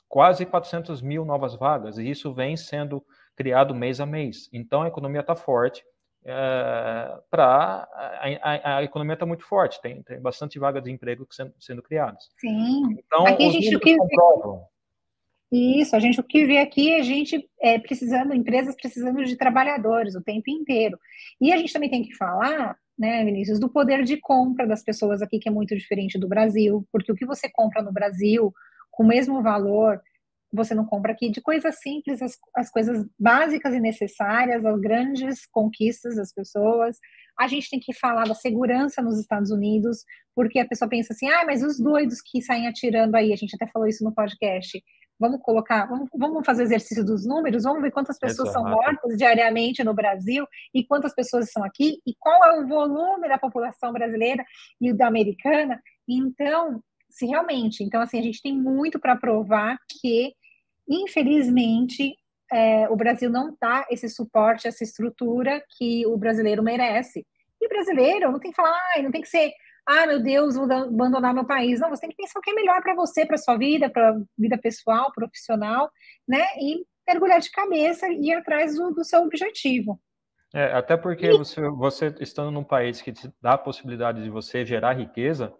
quase 0.08 0.44
400 0.44 1.00
mil 1.00 1.24
novas 1.24 1.54
vagas, 1.54 1.98
e 1.98 2.08
isso 2.08 2.32
vem 2.32 2.56
sendo 2.56 3.04
criado 3.36 3.74
mês 3.74 4.00
a 4.00 4.06
mês. 4.06 4.48
Então, 4.52 4.82
a 4.82 4.88
economia 4.88 5.20
está 5.20 5.34
forte. 5.34 5.82
É, 6.24 7.18
para 7.28 7.88
a, 7.92 8.28
a, 8.42 8.76
a, 8.76 8.82
economia 8.84 9.14
está 9.14 9.26
muito 9.26 9.44
forte, 9.44 9.80
tem, 9.82 10.02
tem 10.04 10.20
bastante 10.20 10.56
vagas 10.56 10.84
de 10.84 10.90
emprego 10.90 11.26
sendo, 11.30 11.52
sendo 11.58 11.82
criadas. 11.82 12.28
Sim. 12.38 12.96
Então, 12.98 13.26
aqui 13.26 13.44
a 13.44 13.50
gente 13.50 13.78
que 13.78 13.96
comprovam. 13.96 14.66
Isso, 15.50 15.94
a 15.94 16.00
gente 16.00 16.18
o 16.18 16.24
que 16.24 16.46
vê 16.46 16.58
aqui 16.58 16.92
é 16.92 17.00
a 17.00 17.02
gente 17.02 17.46
é, 17.60 17.78
precisando, 17.78 18.32
empresas 18.32 18.74
precisando 18.74 19.22
de 19.22 19.36
trabalhadores 19.36 20.14
o 20.14 20.22
tempo 20.22 20.48
inteiro. 20.48 20.98
E 21.38 21.52
a 21.52 21.56
gente 21.58 21.72
também 21.72 21.90
tem 21.90 22.02
que 22.02 22.14
falar, 22.14 22.74
né, 22.98 23.22
Vinícius, 23.22 23.60
do 23.60 23.68
poder 23.68 24.02
de 24.02 24.16
compra 24.16 24.66
das 24.66 24.82
pessoas 24.82 25.20
aqui, 25.20 25.38
que 25.38 25.48
é 25.48 25.52
muito 25.52 25.76
diferente 25.76 26.18
do 26.18 26.26
Brasil, 26.26 26.86
porque 26.90 27.12
o 27.12 27.14
que 27.14 27.26
você 27.26 27.50
compra 27.52 27.82
no 27.82 27.92
Brasil, 27.92 28.50
com 28.92 29.02
o 29.02 29.06
mesmo 29.08 29.42
valor, 29.42 30.00
você 30.52 30.74
não 30.74 30.84
compra 30.84 31.12
aqui 31.12 31.30
de 31.30 31.40
coisas 31.40 31.80
simples, 31.80 32.20
as, 32.20 32.38
as 32.54 32.70
coisas 32.70 33.06
básicas 33.18 33.74
e 33.74 33.80
necessárias, 33.80 34.66
as 34.66 34.78
grandes 34.78 35.46
conquistas 35.46 36.16
das 36.16 36.32
pessoas. 36.32 36.98
A 37.38 37.48
gente 37.48 37.70
tem 37.70 37.80
que 37.80 37.94
falar 37.94 38.24
da 38.24 38.34
segurança 38.34 39.00
nos 39.00 39.18
Estados 39.18 39.50
Unidos, 39.50 40.04
porque 40.34 40.58
a 40.58 40.68
pessoa 40.68 40.88
pensa 40.88 41.14
assim, 41.14 41.28
ah, 41.28 41.44
mas 41.46 41.62
os 41.62 41.80
doidos 41.80 42.20
que 42.20 42.42
saem 42.42 42.68
atirando 42.68 43.16
aí, 43.16 43.32
a 43.32 43.36
gente 43.36 43.54
até 43.54 43.66
falou 43.66 43.88
isso 43.88 44.04
no 44.04 44.14
podcast. 44.14 44.82
Vamos 45.18 45.40
colocar, 45.40 45.86
vamos, 45.86 46.08
vamos 46.14 46.44
fazer 46.44 46.64
exercício 46.64 47.04
dos 47.04 47.24
números, 47.24 47.62
vamos 47.62 47.80
ver 47.80 47.92
quantas 47.92 48.18
pessoas 48.18 48.52
são 48.52 48.64
mortas 48.64 49.16
diariamente 49.16 49.82
no 49.84 49.94
Brasil 49.94 50.46
e 50.74 50.84
quantas 50.84 51.14
pessoas 51.14 51.50
são 51.50 51.64
aqui 51.64 51.98
e 52.06 52.14
qual 52.18 52.44
é 52.44 52.60
o 52.60 52.66
volume 52.66 53.28
da 53.28 53.38
população 53.38 53.92
brasileira 53.92 54.44
e 54.80 54.92
da 54.92 55.06
americana. 55.06 55.80
Então, 56.08 56.82
se 57.12 57.26
realmente. 57.26 57.84
Então, 57.84 58.00
assim, 58.00 58.18
a 58.18 58.22
gente 58.22 58.42
tem 58.42 58.56
muito 58.56 58.98
para 58.98 59.14
provar 59.14 59.78
que, 59.88 60.34
infelizmente, 60.88 62.16
é, 62.50 62.88
o 62.88 62.96
Brasil 62.96 63.30
não 63.30 63.56
dá 63.60 63.86
esse 63.90 64.08
suporte, 64.08 64.66
essa 64.66 64.82
estrutura 64.82 65.62
que 65.76 66.06
o 66.06 66.16
brasileiro 66.16 66.62
merece. 66.62 67.24
E 67.60 67.66
o 67.66 67.68
brasileiro 67.68 68.32
não 68.32 68.40
tem 68.40 68.50
que 68.50 68.56
falar, 68.56 68.76
ah, 68.96 69.02
não 69.02 69.10
tem 69.10 69.20
que 69.20 69.28
ser, 69.28 69.52
ah, 69.86 70.06
meu 70.06 70.22
Deus, 70.22 70.56
vou 70.56 70.64
abandonar 70.64 71.34
meu 71.34 71.46
país. 71.46 71.80
Não, 71.80 71.90
você 71.90 72.02
tem 72.02 72.10
que 72.10 72.16
pensar 72.16 72.38
o 72.38 72.42
que 72.42 72.50
é 72.50 72.54
melhor 72.54 72.82
para 72.82 72.94
você, 72.94 73.26
para 73.26 73.36
sua 73.36 73.56
vida, 73.56 73.90
para 73.90 74.18
vida 74.38 74.58
pessoal, 74.58 75.12
profissional, 75.12 75.90
né? 76.26 76.44
E 76.60 76.84
mergulhar 77.06 77.40
de 77.40 77.50
cabeça 77.50 78.08
e 78.08 78.28
ir 78.28 78.34
atrás 78.34 78.76
do, 78.76 78.92
do 78.92 79.04
seu 79.04 79.22
objetivo. 79.22 80.00
É, 80.54 80.72
até 80.72 80.96
porque 80.96 81.26
e... 81.26 81.38
você, 81.38 81.60
você 81.70 82.14
estando 82.20 82.50
num 82.50 82.64
país 82.64 83.00
que 83.00 83.12
te 83.12 83.32
dá 83.40 83.54
a 83.54 83.58
possibilidade 83.58 84.22
de 84.22 84.30
você 84.30 84.64
gerar 84.64 84.92
riqueza, 84.92 85.52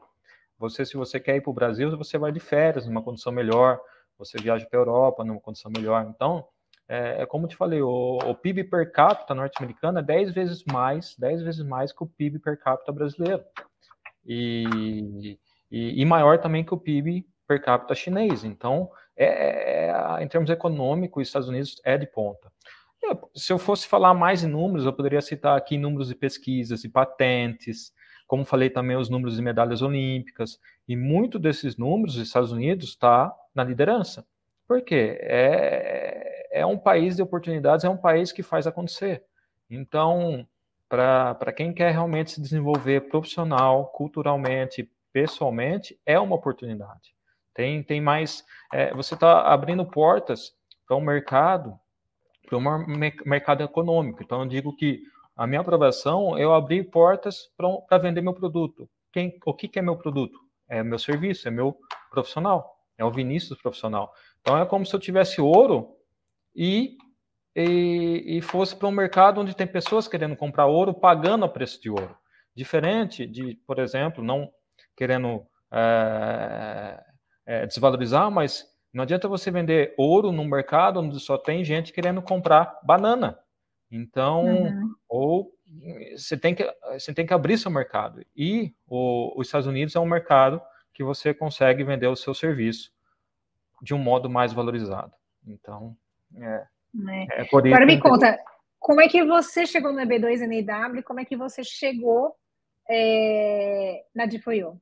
você, 0.62 0.86
se 0.86 0.96
você 0.96 1.18
quer 1.18 1.34
ir 1.34 1.40
para 1.40 1.50
o 1.50 1.54
Brasil, 1.54 1.96
você 1.98 2.16
vai 2.16 2.30
de 2.30 2.38
férias, 2.38 2.86
numa 2.86 3.02
condição 3.02 3.32
melhor, 3.32 3.80
você 4.16 4.38
viaja 4.38 4.64
para 4.64 4.78
a 4.78 4.82
Europa 4.82 5.24
numa 5.24 5.40
condição 5.40 5.72
melhor. 5.74 6.06
Então, 6.08 6.46
é, 6.88 7.22
é 7.22 7.26
como 7.26 7.48
te 7.48 7.56
falei, 7.56 7.82
o, 7.82 8.18
o 8.24 8.34
PIB 8.36 8.64
per 8.64 8.92
capita 8.92 9.34
norte-americano 9.34 9.98
é 9.98 10.02
10 10.02 10.32
vezes 10.32 10.64
mais, 10.70 11.16
10 11.18 11.42
vezes 11.42 11.66
mais 11.66 11.92
que 11.92 12.04
o 12.04 12.06
PIB 12.06 12.38
per 12.38 12.56
capita 12.60 12.92
brasileiro. 12.92 13.42
E, 14.24 15.36
e, 15.68 16.00
e 16.00 16.04
maior 16.04 16.38
também 16.38 16.64
que 16.64 16.72
o 16.72 16.78
PIB 16.78 17.26
per 17.44 17.60
capita 17.60 17.92
chinês. 17.96 18.44
Então, 18.44 18.88
é, 19.16 19.88
é, 19.88 20.22
em 20.22 20.28
termos 20.28 20.48
econômicos, 20.48 21.22
os 21.22 21.28
Estados 21.28 21.48
Unidos 21.48 21.80
é 21.84 21.98
de 21.98 22.06
ponta. 22.06 22.52
Se 23.34 23.52
eu 23.52 23.58
fosse 23.58 23.88
falar 23.88 24.14
mais 24.14 24.44
em 24.44 24.48
números, 24.48 24.86
eu 24.86 24.92
poderia 24.92 25.20
citar 25.20 25.58
aqui 25.58 25.76
números 25.76 26.06
de 26.06 26.14
pesquisas 26.14 26.84
e 26.84 26.88
patentes, 26.88 27.92
como 28.26 28.44
falei 28.44 28.70
também 28.70 28.96
os 28.96 29.08
números 29.08 29.36
de 29.36 29.42
medalhas 29.42 29.82
olímpicas, 29.82 30.58
e 30.88 30.96
muito 30.96 31.38
desses 31.38 31.76
números, 31.76 32.16
os 32.16 32.22
Estados 32.22 32.52
Unidos 32.52 32.88
está 32.88 33.34
na 33.54 33.64
liderança. 33.64 34.26
Por 34.66 34.82
quê? 34.82 35.18
É, 35.20 36.60
é 36.60 36.66
um 36.66 36.78
país 36.78 37.16
de 37.16 37.22
oportunidades, 37.22 37.84
é 37.84 37.88
um 37.88 37.96
país 37.96 38.32
que 38.32 38.42
faz 38.42 38.66
acontecer. 38.66 39.24
Então, 39.68 40.46
para 40.88 41.52
quem 41.52 41.72
quer 41.72 41.90
realmente 41.90 42.32
se 42.32 42.40
desenvolver 42.40 43.08
profissional, 43.08 43.86
culturalmente, 43.86 44.90
pessoalmente, 45.12 45.98
é 46.04 46.18
uma 46.18 46.36
oportunidade. 46.36 47.14
Tem, 47.54 47.82
tem 47.82 48.00
mais. 48.00 48.44
É, 48.72 48.92
você 48.94 49.14
está 49.14 49.42
abrindo 49.52 49.84
portas 49.84 50.54
para 50.86 50.96
um 50.96 51.00
mercado, 51.00 51.78
para 52.46 52.58
um 52.58 52.86
mercado 53.24 53.62
econômico. 53.62 54.22
Então, 54.22 54.40
eu 54.42 54.48
digo 54.48 54.74
que 54.74 55.02
a 55.42 55.46
minha 55.46 55.60
aprovação, 55.60 56.38
eu 56.38 56.54
abri 56.54 56.84
portas 56.84 57.50
para 57.56 57.98
vender 57.98 58.20
meu 58.20 58.32
produto. 58.32 58.88
Quem, 59.12 59.40
o 59.44 59.52
que, 59.52 59.66
que 59.66 59.80
é 59.80 59.82
meu 59.82 59.96
produto? 59.96 60.38
É 60.68 60.84
meu 60.84 61.00
serviço, 61.00 61.48
é 61.48 61.50
meu 61.50 61.76
profissional, 62.12 62.76
é 62.96 63.04
o 63.04 63.10
Vinícius 63.10 63.60
profissional. 63.60 64.12
Então, 64.40 64.56
é 64.56 64.64
como 64.64 64.86
se 64.86 64.94
eu 64.94 65.00
tivesse 65.00 65.40
ouro 65.40 65.96
e, 66.54 66.96
e, 67.56 68.36
e 68.38 68.40
fosse 68.40 68.76
para 68.76 68.86
um 68.86 68.92
mercado 68.92 69.40
onde 69.40 69.52
tem 69.52 69.66
pessoas 69.66 70.06
querendo 70.06 70.36
comprar 70.36 70.66
ouro, 70.66 70.94
pagando 70.94 71.44
a 71.44 71.48
preço 71.48 71.82
de 71.82 71.90
ouro. 71.90 72.16
Diferente 72.54 73.26
de, 73.26 73.56
por 73.66 73.80
exemplo, 73.80 74.22
não 74.22 74.48
querendo 74.96 75.44
é, 75.72 77.02
é, 77.44 77.66
desvalorizar, 77.66 78.30
mas 78.30 78.64
não 78.94 79.02
adianta 79.02 79.26
você 79.26 79.50
vender 79.50 79.92
ouro 79.98 80.30
no 80.30 80.44
mercado 80.44 81.00
onde 81.00 81.18
só 81.18 81.36
tem 81.36 81.64
gente 81.64 81.92
querendo 81.92 82.22
comprar 82.22 82.78
banana. 82.84 83.36
Então, 83.92 84.46
uhum. 84.46 84.94
ou 85.06 85.52
você 86.16 86.34
tem 86.36 86.54
que 86.54 86.66
você 86.92 87.12
tem 87.12 87.26
que 87.26 87.34
abrir 87.34 87.58
seu 87.58 87.70
mercado. 87.70 88.24
E 88.34 88.74
o, 88.86 89.38
os 89.38 89.46
Estados 89.46 89.66
Unidos 89.66 89.94
é 89.94 90.00
um 90.00 90.06
mercado 90.06 90.60
que 90.94 91.04
você 91.04 91.34
consegue 91.34 91.84
vender 91.84 92.06
o 92.06 92.16
seu 92.16 92.32
serviço 92.32 92.90
de 93.82 93.92
um 93.92 93.98
modo 93.98 94.30
mais 94.30 94.52
valorizado. 94.54 95.12
Então, 95.46 95.94
é, 96.36 96.66
é. 97.10 97.42
é 97.42 97.44
por 97.44 97.66
isso 97.66 97.74
Agora 97.74 97.86
me 97.86 98.00
conta, 98.00 98.38
como 98.78 99.00
é 99.02 99.08
que 99.08 99.22
você 99.24 99.66
chegou 99.66 99.92
no 99.92 100.00
EB2NW? 100.00 101.02
Como 101.02 101.20
é 101.20 101.24
que 101.26 101.36
você 101.36 101.62
chegou 101.62 102.34
é, 102.88 104.04
na 104.14 104.24
DFOIO? 104.24 104.80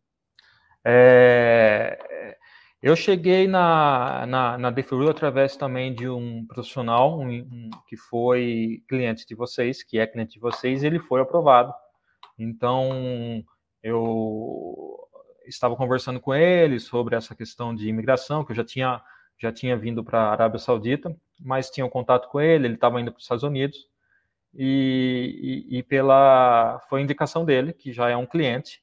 É, 0.85 2.37
eu 2.82 2.96
cheguei 2.96 3.46
na, 3.46 4.26
na, 4.26 4.58
na 4.58 4.75
através 5.10 5.54
também 5.56 5.94
de 5.94 6.08
um 6.08 6.46
profissional 6.46 7.20
um, 7.20 7.28
um, 7.28 7.70
que 7.87 7.96
foi 7.96 8.82
cliente 8.88 9.26
de 9.26 9.34
vocês, 9.34 9.82
que 9.82 9.99
é 9.99 10.06
cliente 10.06 10.34
de 10.34 10.40
vocês, 10.40 10.82
e 10.82 10.87
ele 10.87 10.99
foi 10.99 11.20
aprovado. 11.20 11.75
Então, 12.38 13.44
eu 13.82 14.99
estava 15.46 15.76
conversando 15.76 16.20
com 16.20 16.34
ele 16.34 16.80
sobre 16.80 17.14
essa 17.16 17.34
questão 17.34 17.75
de 17.75 17.87
imigração, 17.88 18.44
que 18.44 18.52
eu 18.52 18.56
já 18.56 18.64
tinha, 18.64 19.02
já 19.38 19.52
tinha 19.52 19.76
vindo 19.76 20.02
para 20.02 20.20
a 20.22 20.30
Arábia 20.32 20.58
Saudita, 20.58 21.14
mas 21.38 21.70
tinha 21.70 21.84
um 21.84 21.90
contato 21.90 22.28
com 22.28 22.40
ele, 22.40 22.66
ele 22.66 22.75
estava 22.75 22.99
indo 23.00 23.12
para 23.12 23.18
os 23.18 23.25
Estados 23.25 23.44
Unidos, 23.44 23.88
e, 24.54 25.68
e, 25.70 25.78
e, 25.78 25.82
pela 25.82 26.80
foi 26.88 27.02
indicação 27.02 27.44
dele, 27.44 27.72
que 27.72 27.92
já 27.92 28.08
é 28.08 28.16
um 28.16 28.26
cliente, 28.26 28.82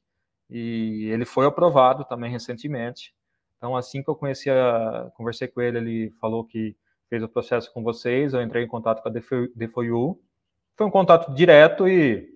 e 0.50 1.10
ele 1.12 1.25
foi 1.25 1.46
aprovado 1.46 2.06
também 2.06 2.32
recentemente. 2.32 3.17
Então, 3.58 3.76
assim 3.76 4.04
que 4.04 4.10
eu 4.10 4.16
conheci, 4.16 4.50
a, 4.50 5.12
conversei 5.16 5.48
com 5.48 5.62
ele, 5.62 5.78
ele 5.78 6.12
falou 6.22 6.44
que 6.44 6.76
fez 7.10 7.24
o 7.24 7.30
processo 7.30 7.72
com 7.74 7.84
vocês, 7.84 8.34
eu 8.34 8.42
entrei 8.42 8.64
em 8.64 8.68
contato 8.68 9.02
com 9.02 9.10
a 9.10 9.12
DFOU. 9.12 10.22
Foi 10.76 10.86
um 10.86 10.92
contato 10.92 11.34
direto 11.34 11.88
e 11.88 12.30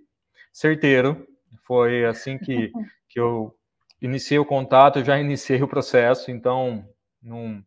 certeiro. 0.51 1.28
Foi 1.63 2.06
assim 2.06 2.38
que, 2.38 2.72
que 3.10 3.20
eu 3.20 3.56
iniciei 4.01 4.40
o 4.40 4.46
contato, 4.46 5.00
eu 5.00 5.06
já 5.06 5.20
iniciei 5.20 5.62
o 5.62 5.68
processo, 5.68 6.32
então 6.32 6.88
não, 7.22 7.63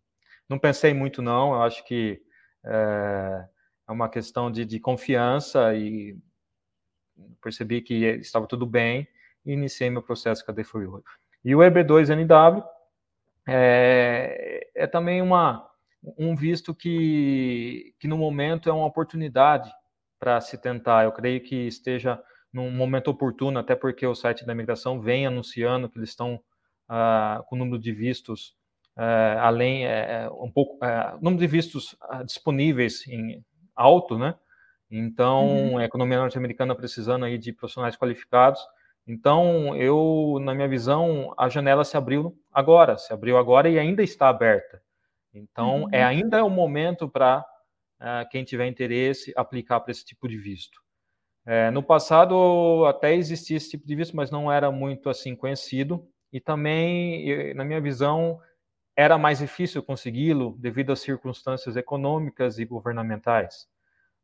não 0.49 0.58
pensei 0.58 0.92
muito 0.92 1.23
não, 1.23 1.54
eu 1.54 1.62
acho 1.62 1.84
que 1.84 2.20
é, 2.64 3.44
é 3.88 3.92
uma 3.92 4.08
questão 4.08 4.50
de, 4.50 4.64
de 4.64 4.80
confiança 4.80 5.75
e 5.75 6.18
percebi 7.40 7.80
que 7.80 7.94
estava 7.94 8.46
tudo 8.46 8.66
bem 8.66 9.06
e 9.46 9.52
iniciei 9.52 9.90
meu 9.90 10.02
processo 10.02 10.44
com 10.44 10.50
a 10.50 10.54
DFOU. 10.54 11.04
E 11.44 11.54
o 11.54 11.58
EB2NW 11.61 12.64
é, 13.46 14.70
é 14.74 14.86
também 14.86 15.20
uma, 15.20 15.66
um 16.18 16.34
visto 16.34 16.74
que, 16.74 17.94
que, 17.98 18.08
no 18.08 18.16
momento, 18.16 18.68
é 18.68 18.72
uma 18.72 18.86
oportunidade 18.86 19.70
para 20.18 20.40
se 20.40 20.58
tentar. 20.58 21.04
Eu 21.04 21.12
creio 21.12 21.40
que 21.40 21.66
esteja 21.66 22.22
num 22.52 22.70
momento 22.70 23.08
oportuno, 23.08 23.58
até 23.58 23.74
porque 23.74 24.06
o 24.06 24.14
site 24.14 24.46
da 24.46 24.52
imigração 24.52 25.00
vem 25.00 25.26
anunciando 25.26 25.88
que 25.88 25.98
eles 25.98 26.10
estão 26.10 26.40
ah, 26.88 27.42
com 27.46 27.56
o 27.56 27.58
número 27.58 27.78
de 27.78 27.92
vistos 27.92 28.54
ah, 28.96 29.48
além, 29.48 29.86
é, 29.86 30.28
um 30.30 30.50
pouco, 30.50 30.78
ah, 30.84 31.18
número 31.20 31.40
de 31.40 31.46
vistos 31.46 31.96
ah, 32.02 32.22
disponíveis 32.22 33.06
em 33.08 33.44
alto, 33.74 34.16
né? 34.16 34.34
Então, 34.90 35.48
uhum. 35.48 35.78
a 35.78 35.84
economia 35.84 36.18
norte-americana 36.18 36.74
precisando 36.74 37.24
aí 37.24 37.36
de 37.36 37.52
profissionais 37.52 37.96
qualificados. 37.96 38.60
Então, 39.06 39.76
eu, 39.76 40.38
na 40.40 40.54
minha 40.54 40.68
visão, 40.68 41.34
a 41.37 41.49
janela 41.49 41.84
se 41.84 41.96
abriu 41.96 42.38
agora, 42.50 42.96
se 42.96 43.12
abriu 43.12 43.37
agora 43.37 43.68
e 43.68 43.78
ainda 43.78 44.02
está 44.02 44.28
aberta. 44.28 44.82
Então, 45.32 45.82
uhum. 45.82 45.88
é 45.92 46.02
ainda 46.02 46.38
é 46.38 46.42
o 46.42 46.49
momento 46.49 47.08
para 47.08 47.40
uh, 48.00 48.04
eh, 48.04 48.25
quem 48.30 48.44
tiver 48.44 48.66
interesse 48.66 49.32
aplicar 49.37 49.80
para 49.80 49.90
esse 49.90 50.04
tipo 50.04 50.26
de 50.26 50.38
visto. 50.38 50.80
É, 51.46 51.70
no 51.70 51.82
passado 51.82 52.87
até 52.87 53.14
existia 53.14 53.58
esse 53.58 53.70
tipo 53.70 53.87
de 53.87 53.94
visto, 53.94 54.16
mas 54.16 54.30
não 54.30 54.50
era 54.50 54.70
muito 54.70 55.11
assim 55.11 55.37
conhecido 55.37 56.08
e 56.32 56.40
também, 56.40 57.52
na 57.54 57.64
minha 57.64 57.80
visão, 57.80 58.40
era 58.96 59.18
mais 59.18 59.38
difícil 59.38 59.82
consegui-lo 59.82 60.56
devido 60.58 60.92
às 60.92 61.00
circunstâncias 61.00 61.76
econômicas 61.76 62.58
e 62.58 62.64
governamentais. 62.64 63.68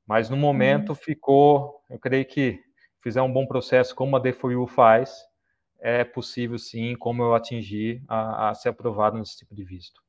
Mas 0.07 0.31
no 0.31 0.37
momento 0.37 0.89
uhum. 0.91 0.95
ficou, 0.95 1.85
eu 1.91 1.99
creio 1.99 2.25
que 2.25 2.59
fizer 3.03 3.23
um 3.23 3.33
bom 3.33 3.47
processo 3.47 3.95
como 3.95 4.17
a 4.17 4.19
DFOU 4.19 4.67
faz, 4.67 5.11
é 5.81 6.05
possível 6.05 6.59
sim, 6.59 6.95
como 6.97 7.23
eu 7.23 7.35
atingir 7.35 8.03
a, 8.09 8.51
a, 8.51 8.55
ser 8.55 8.69
aprovado 8.69 9.19
nesse 9.19 9.39
tipo 9.39 9.55
de 9.55 9.65
visto. 9.65 10.01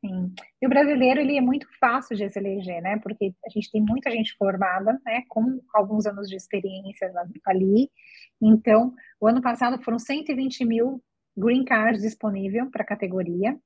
Sim. 0.00 0.32
E 0.62 0.66
o 0.66 0.70
brasileiro, 0.70 1.20
ele 1.20 1.36
é 1.36 1.40
muito 1.42 1.66
fácil 1.78 2.16
de 2.16 2.26
se 2.30 2.38
eleger, 2.38 2.80
né? 2.80 2.98
Porque 3.02 3.34
a 3.44 3.50
gente 3.50 3.70
tem 3.70 3.82
muita 3.82 4.10
gente 4.10 4.34
formada, 4.38 4.98
né? 5.04 5.22
Com 5.28 5.60
alguns 5.74 6.06
anos 6.06 6.26
de 6.26 6.36
experiência 6.36 7.12
ali. 7.46 7.90
Então, 8.40 8.94
o 9.20 9.26
ano 9.26 9.42
passado 9.42 9.82
foram 9.82 9.98
120 9.98 10.64
mil 10.64 11.02
green 11.36 11.64
cards 11.64 12.00
disponíveis 12.00 12.70
para 12.70 12.82
a 12.82 12.86
categoria. 12.86 13.58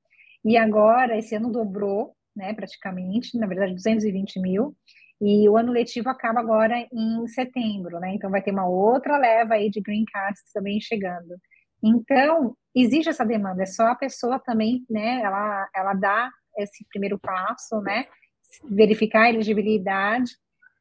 E 0.43 0.57
agora, 0.57 1.17
esse 1.17 1.33
ano 1.35 1.49
dobrou, 1.49 2.13
né? 2.35 2.53
Praticamente, 2.53 3.37
na 3.37 3.47
verdade, 3.47 3.73
220 3.73 4.37
mil. 4.41 4.75
E 5.21 5.47
o 5.47 5.57
ano 5.57 5.71
letivo 5.71 6.09
acaba 6.09 6.39
agora 6.39 6.87
em 6.91 7.27
setembro, 7.27 7.99
né? 7.99 8.13
Então 8.13 8.29
vai 8.29 8.41
ter 8.41 8.51
uma 8.51 8.67
outra 8.67 9.17
leva 9.17 9.53
aí 9.55 9.69
de 9.69 9.81
green 9.81 10.05
cards 10.05 10.41
também 10.53 10.79
chegando. 10.81 11.35
Então, 11.83 12.55
existe 12.75 13.09
essa 13.09 13.25
demanda, 13.25 13.63
é 13.63 13.65
só 13.65 13.87
a 13.87 13.95
pessoa 13.95 14.39
também, 14.39 14.83
né, 14.89 15.21
ela, 15.21 15.69
ela 15.75 15.93
dá 15.93 16.31
esse 16.57 16.85
primeiro 16.89 17.19
passo, 17.19 17.79
né, 17.81 18.07
verificar 18.69 19.23
a 19.23 19.29
elegibilidade 19.29 20.31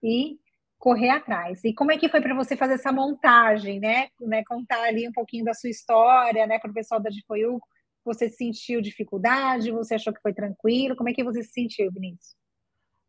e 0.02 0.38
correr 0.78 1.10
atrás. 1.10 1.62
E 1.64 1.74
como 1.74 1.92
é 1.92 1.98
que 1.98 2.08
foi 2.08 2.20
para 2.20 2.34
você 2.34 2.56
fazer 2.56 2.74
essa 2.74 2.92
montagem, 2.92 3.80
né, 3.80 4.08
né, 4.20 4.42
contar 4.46 4.82
ali 4.84 5.08
um 5.08 5.12
pouquinho 5.12 5.44
da 5.44 5.54
sua 5.54 5.70
história, 5.70 6.46
né, 6.46 6.58
para 6.58 6.70
o 6.70 6.74
pessoal 6.74 7.00
da 7.00 7.10
Difoiu, 7.10 7.60
você 8.04 8.28
sentiu 8.28 8.80
dificuldade, 8.80 9.70
você 9.70 9.94
achou 9.94 10.12
que 10.12 10.20
foi 10.20 10.32
tranquilo, 10.32 10.96
como 10.96 11.08
é 11.08 11.12
que 11.12 11.24
você 11.24 11.42
se 11.42 11.52
sentiu, 11.52 11.90
Vinícius? 11.92 12.34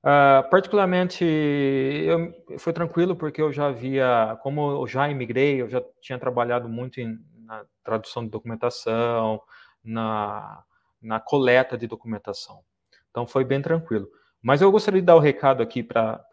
Uh, 0.06 0.48
particularmente, 0.52 1.26
eu, 1.26 2.60
foi 2.60 2.72
tranquilo 2.72 3.16
porque 3.16 3.42
eu 3.42 3.52
já 3.52 3.68
havia, 3.68 4.38
como 4.44 4.70
eu 4.84 4.88
já 4.88 5.10
imigrei, 5.10 5.60
eu 5.62 5.68
já 5.68 5.82
tinha 6.00 6.20
trabalhado 6.20 6.70
muito 6.70 7.02
em, 7.02 7.18
na 7.44 7.66
tradução 7.84 8.24
de 8.24 8.30
documentação, 8.30 9.42
na, 9.84 10.64
na 11.02 11.20
coleta 11.20 11.76
de 11.76 11.88
documentação. 11.88 12.64
Então 13.10 13.26
foi 13.26 13.44
bem 13.44 13.62
tranquilo. 13.62 14.08
Mas 14.42 14.62
eu 14.62 14.72
gostaria 14.72 15.02
de 15.02 15.06
dar 15.08 15.16
o 15.16 15.20
um 15.20 15.22
recado 15.22 15.64
aqui 15.64 15.82
para 15.82 16.24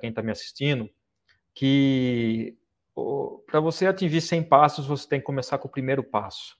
quem 0.00 0.10
está 0.10 0.22
me 0.22 0.30
assistindo, 0.30 0.88
que 1.54 2.56
para 3.46 3.60
você 3.60 3.86
atingir 3.86 4.20
100 4.20 4.44
passos, 4.44 4.86
você 4.86 5.08
tem 5.08 5.20
que 5.20 5.26
começar 5.26 5.58
com 5.58 5.68
o 5.68 5.70
primeiro 5.70 6.04
passo. 6.04 6.56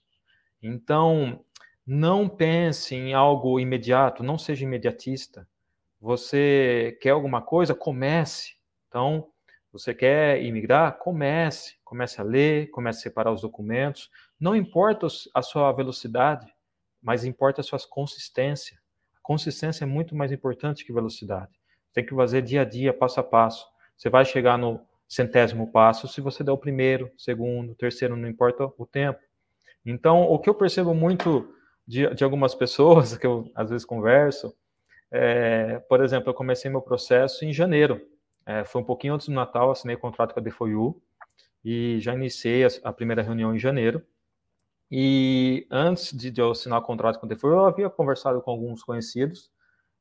Então, 0.61 1.43
Não 1.85 2.27
pense 2.29 2.95
em 2.95 3.13
algo 3.13 3.59
imediato, 3.59 4.23
não 4.23 4.37
seja 4.37 4.65
imediatista. 4.65 5.47
Você 5.99 6.97
quer 7.01 7.11
alguma 7.11 7.41
coisa? 7.41 7.73
Comece. 7.73 8.55
Então, 8.87 9.29
você 9.71 9.93
quer 9.93 10.41
imigrar? 10.43 10.97
Comece. 10.99 11.75
Comece 11.83 12.21
a 12.21 12.23
ler, 12.23 12.69
comece 12.71 12.99
a 12.99 13.01
separar 13.03 13.31
os 13.31 13.41
documentos. 13.41 14.09
Não 14.39 14.55
importa 14.55 15.07
a 15.33 15.41
sua 15.41 15.71
velocidade, 15.71 16.53
mas 17.01 17.25
importa 17.25 17.61
a 17.61 17.63
sua 17.63 17.79
consistência. 17.89 18.77
A 19.15 19.19
consistência 19.21 19.83
é 19.83 19.87
muito 19.87 20.15
mais 20.15 20.31
importante 20.31 20.85
que 20.85 20.93
velocidade. 20.93 21.51
Tem 21.93 22.05
que 22.05 22.13
fazer 22.13 22.41
dia 22.41 22.61
a 22.61 22.65
dia, 22.65 22.93
passo 22.93 23.19
a 23.19 23.23
passo. 23.23 23.65
Você 23.95 24.09
vai 24.09 24.25
chegar 24.25 24.57
no 24.57 24.79
centésimo 25.07 25.71
passo 25.71 26.07
se 26.07 26.21
você 26.21 26.43
der 26.43 26.51
o 26.51 26.57
primeiro, 26.57 27.09
segundo, 27.17 27.73
terceiro, 27.73 28.15
não 28.15 28.27
importa 28.27 28.71
o 28.77 28.85
tempo. 28.85 29.19
Então, 29.85 30.23
o 30.23 30.37
que 30.37 30.49
eu 30.49 30.53
percebo 30.53 30.93
muito 30.93 31.53
de, 31.87 32.13
de 32.13 32.23
algumas 32.23 32.53
pessoas 32.53 33.15
que 33.17 33.25
eu 33.25 33.49
às 33.55 33.69
vezes 33.69 33.85
converso, 33.85 34.53
é, 35.11 35.79
por 35.87 36.03
exemplo, 36.03 36.29
eu 36.29 36.33
comecei 36.33 36.69
meu 36.69 36.81
processo 36.81 37.45
em 37.45 37.53
janeiro. 37.53 38.01
É, 38.45 38.63
foi 38.63 38.81
um 38.81 38.85
pouquinho 38.85 39.13
antes 39.13 39.27
do 39.27 39.33
Natal, 39.33 39.71
assinei 39.71 39.95
o 39.95 39.99
contrato 39.99 40.33
com 40.33 40.39
a 40.39 40.43
DFOU 40.43 41.01
e 41.63 41.99
já 41.99 42.13
iniciei 42.13 42.65
a, 42.65 42.69
a 42.83 42.93
primeira 42.93 43.21
reunião 43.21 43.53
em 43.53 43.59
janeiro. 43.59 44.01
E 44.89 45.67
antes 45.69 46.15
de, 46.15 46.31
de 46.31 46.41
eu 46.41 46.51
assinar 46.51 46.79
o 46.79 46.83
contrato 46.83 47.19
com 47.19 47.25
a 47.25 47.29
DFOU, 47.29 47.51
eu 47.51 47.65
havia 47.65 47.89
conversado 47.89 48.41
com 48.41 48.51
alguns 48.51 48.83
conhecidos 48.83 49.51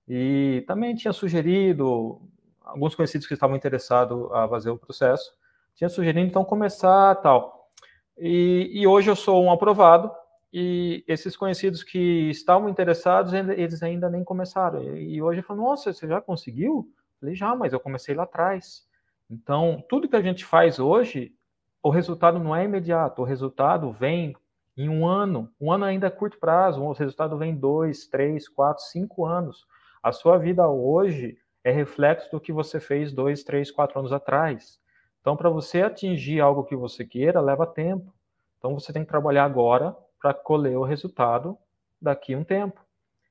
e 0.08 0.64
também 0.66 0.94
tinha 0.94 1.12
sugerido, 1.12 2.20
alguns 2.64 2.94
conhecidos 2.94 3.26
que 3.26 3.34
estavam 3.34 3.56
interessados 3.56 4.30
a 4.32 4.48
fazer 4.48 4.70
o 4.70 4.78
processo, 4.78 5.32
tinha 5.74 5.88
sugerido 5.88 6.26
então 6.26 6.44
começar 6.44 7.16
tal. 7.16 7.70
E, 8.16 8.70
e 8.72 8.86
hoje 8.86 9.10
eu 9.10 9.16
sou 9.16 9.42
um 9.42 9.50
aprovado, 9.50 10.10
e 10.52 11.04
esses 11.06 11.36
conhecidos 11.36 11.82
que 11.82 12.30
estavam 12.30 12.68
interessados, 12.68 13.32
eles 13.32 13.82
ainda 13.82 14.08
nem 14.08 14.24
começaram. 14.24 14.96
E 14.96 15.20
hoje 15.20 15.40
eu 15.40 15.44
falo, 15.44 15.62
nossa, 15.62 15.92
você 15.92 16.06
já 16.06 16.20
conseguiu? 16.20 16.88
Eu 16.88 17.20
falei, 17.20 17.34
já, 17.34 17.54
mas 17.54 17.72
eu 17.72 17.80
comecei 17.80 18.14
lá 18.14 18.22
atrás. 18.22 18.86
Então, 19.28 19.84
tudo 19.88 20.08
que 20.08 20.16
a 20.16 20.22
gente 20.22 20.44
faz 20.44 20.78
hoje, 20.78 21.34
o 21.82 21.90
resultado 21.90 22.38
não 22.38 22.54
é 22.54 22.64
imediato, 22.64 23.22
o 23.22 23.24
resultado 23.24 23.90
vem 23.92 24.36
em 24.76 24.88
um 24.88 25.06
ano. 25.06 25.50
Um 25.60 25.72
ano 25.72 25.84
ainda 25.84 26.06
é 26.06 26.10
curto 26.10 26.38
prazo, 26.38 26.82
o 26.82 26.92
resultado 26.92 27.36
vem 27.36 27.52
em 27.52 27.56
dois, 27.56 28.06
três, 28.06 28.48
quatro, 28.48 28.84
cinco 28.84 29.24
anos. 29.24 29.66
A 30.02 30.12
sua 30.12 30.38
vida 30.38 30.68
hoje 30.68 31.36
é 31.64 31.72
reflexo 31.72 32.30
do 32.30 32.40
que 32.40 32.52
você 32.52 32.78
fez 32.78 33.12
dois, 33.12 33.42
três, 33.42 33.70
quatro 33.70 33.98
anos 33.98 34.12
atrás. 34.12 34.80
Então, 35.20 35.36
para 35.36 35.50
você 35.50 35.82
atingir 35.82 36.40
algo 36.40 36.62
que 36.64 36.76
você 36.76 37.04
queira, 37.04 37.40
leva 37.40 37.66
tempo. 37.66 38.14
Então, 38.58 38.78
você 38.78 38.92
tem 38.92 39.02
que 39.02 39.08
trabalhar 39.08 39.44
agora 39.44 39.96
para 40.20 40.34
colher 40.34 40.76
o 40.76 40.84
resultado 40.84 41.56
daqui 42.00 42.34
a 42.34 42.38
um 42.38 42.44
tempo. 42.44 42.80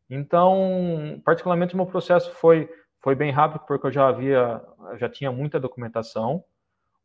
Então, 0.09 1.21
particularmente, 1.23 1.75
meu 1.75 1.85
processo 1.85 2.31
foi, 2.33 2.69
foi 3.01 3.15
bem 3.15 3.31
rápido, 3.31 3.65
porque 3.67 3.87
eu 3.87 3.91
já 3.91 4.07
havia, 4.07 4.61
já 4.97 5.09
tinha 5.09 5.31
muita 5.31 5.59
documentação, 5.59 6.43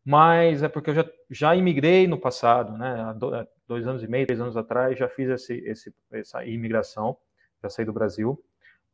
mas 0.04 0.62
é 0.62 0.68
porque 0.68 0.90
eu 0.90 0.94
já, 0.94 1.04
já 1.30 1.56
imigrei 1.56 2.06
no 2.06 2.18
passado, 2.18 2.76
né? 2.76 3.00
Há 3.02 3.46
dois 3.66 3.86
anos 3.86 4.02
e 4.02 4.08
meio, 4.08 4.26
três 4.26 4.40
anos 4.40 4.56
atrás, 4.56 4.98
já 4.98 5.08
fiz 5.08 5.28
esse, 5.28 5.54
esse, 5.66 5.94
essa 6.12 6.44
imigração, 6.44 7.16
já 7.62 7.68
saí 7.68 7.84
do 7.84 7.92
Brasil. 7.92 8.42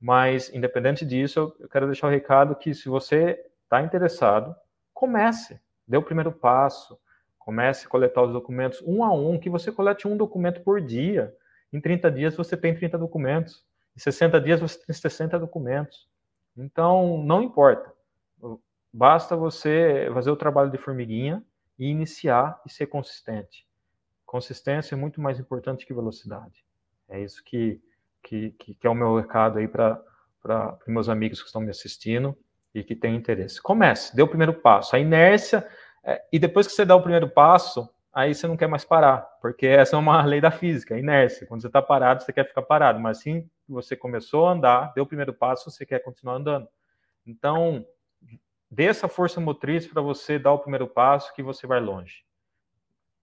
Mas, 0.01 0.53
independente 0.53 1.05
disso, 1.05 1.55
eu 1.59 1.69
quero 1.69 1.87
deixar 1.87 2.09
o 2.09 2.11
recado 2.11 2.55
que 2.55 2.75
se 2.75 2.89
você 2.89 3.41
está 3.65 3.83
interessado, 3.83 4.55
comece, 4.93 5.61
dê 5.87 5.97
o 5.97 6.03
primeiro 6.03 6.31
passo, 6.31 6.99
Comece 7.47 7.87
a 7.87 7.89
coletar 7.89 8.25
os 8.25 8.33
documentos 8.33 8.83
um 8.85 9.05
a 9.05 9.15
um, 9.15 9.39
que 9.39 9.49
você 9.49 9.71
colete 9.71 10.09
um 10.09 10.17
documento 10.17 10.63
por 10.63 10.81
dia. 10.81 11.33
Em 11.73 11.81
30 11.81 12.11
dias 12.11 12.35
você 12.35 12.57
tem 12.57 12.75
30 12.75 12.99
documentos. 12.99 13.65
Em 13.97 14.01
60 14.01 14.41
dias 14.41 14.61
você 14.61 14.85
tem 14.85 14.93
60 14.93 15.39
documentos. 15.39 16.09
Então, 16.57 17.23
não 17.23 17.41
importa. 17.41 17.93
Basta 18.93 19.37
você 19.37 20.11
fazer 20.13 20.29
o 20.29 20.37
trabalho 20.37 20.73
de 20.73 20.77
formiguinha 20.77 21.41
e 21.79 21.87
iniciar 21.87 22.61
e 22.67 22.69
ser 22.69 22.89
consistente. 22.89 23.65
Consistência 24.25 24.97
é 24.97 24.99
muito 24.99 25.21
mais 25.21 25.39
importante 25.39 25.87
que 25.87 25.95
velocidade. 25.95 26.65
É 27.09 27.21
isso 27.21 27.45
que, 27.45 27.81
que, 28.25 28.51
que 28.59 28.87
é 28.89 28.91
o 28.91 28.95
meu 28.95 29.17
recado 29.19 29.61
aí 29.61 29.69
para 29.69 30.03
meus 30.85 31.09
amigos 31.09 31.41
que 31.41 31.47
estão 31.47 31.63
me 31.63 31.71
assistindo 31.71 32.37
e 32.75 32.83
que 32.83 32.97
têm 32.97 33.15
interesse. 33.15 33.63
Comece, 33.63 34.17
dê 34.17 34.23
o 34.23 34.27
primeiro 34.27 34.53
passo. 34.53 34.97
A 34.97 34.99
inércia 34.99 35.65
é, 36.07 36.23
e 36.33 36.39
depois 36.39 36.69
que 36.69 36.73
você 36.73 36.85
dá 36.85 36.95
o 36.95 37.03
primeiro 37.03 37.29
passo, 37.29 37.91
aí 38.15 38.33
você 38.33 38.47
não 38.47 38.57
quer 38.57 38.69
mais 38.69 38.85
parar, 38.85 39.19
porque 39.43 39.67
essa 39.67 39.97
é 39.97 39.99
uma 39.99 40.23
lei 40.25 40.41
da 40.41 40.53
física, 40.53 40.95
a 40.95 40.99
inércia. 40.99 41.47
Quando 41.47 41.61
você 41.61 41.67
está 41.67 41.83
parado, 41.83 42.23
você 42.23 42.33
quer 42.33 42.47
ficar 42.47 42.63
parado, 42.63 43.01
mas 43.01 43.19
assim 43.19 43.51
você 43.69 43.97
começou 43.97 44.47
a 44.47 44.53
andar, 44.53 44.93
deu 44.95 45.03
o 45.03 45.07
primeiro 45.07 45.35
passo, 45.35 45.69
você 45.69 45.85
quer 45.85 45.99
continuar 45.99 46.37
andando. 46.37 46.69
Então, 47.27 47.85
dê 48.71 48.85
essa 48.85 49.09
força 49.09 49.41
motriz 49.41 49.85
para 49.85 50.01
você 50.01 50.39
dar 50.39 50.53
o 50.53 50.61
primeiro 50.61 50.87
passo 50.87 51.35
que 51.35 51.43
você 51.43 51.67
vai 51.67 51.81
longe. 51.81 52.25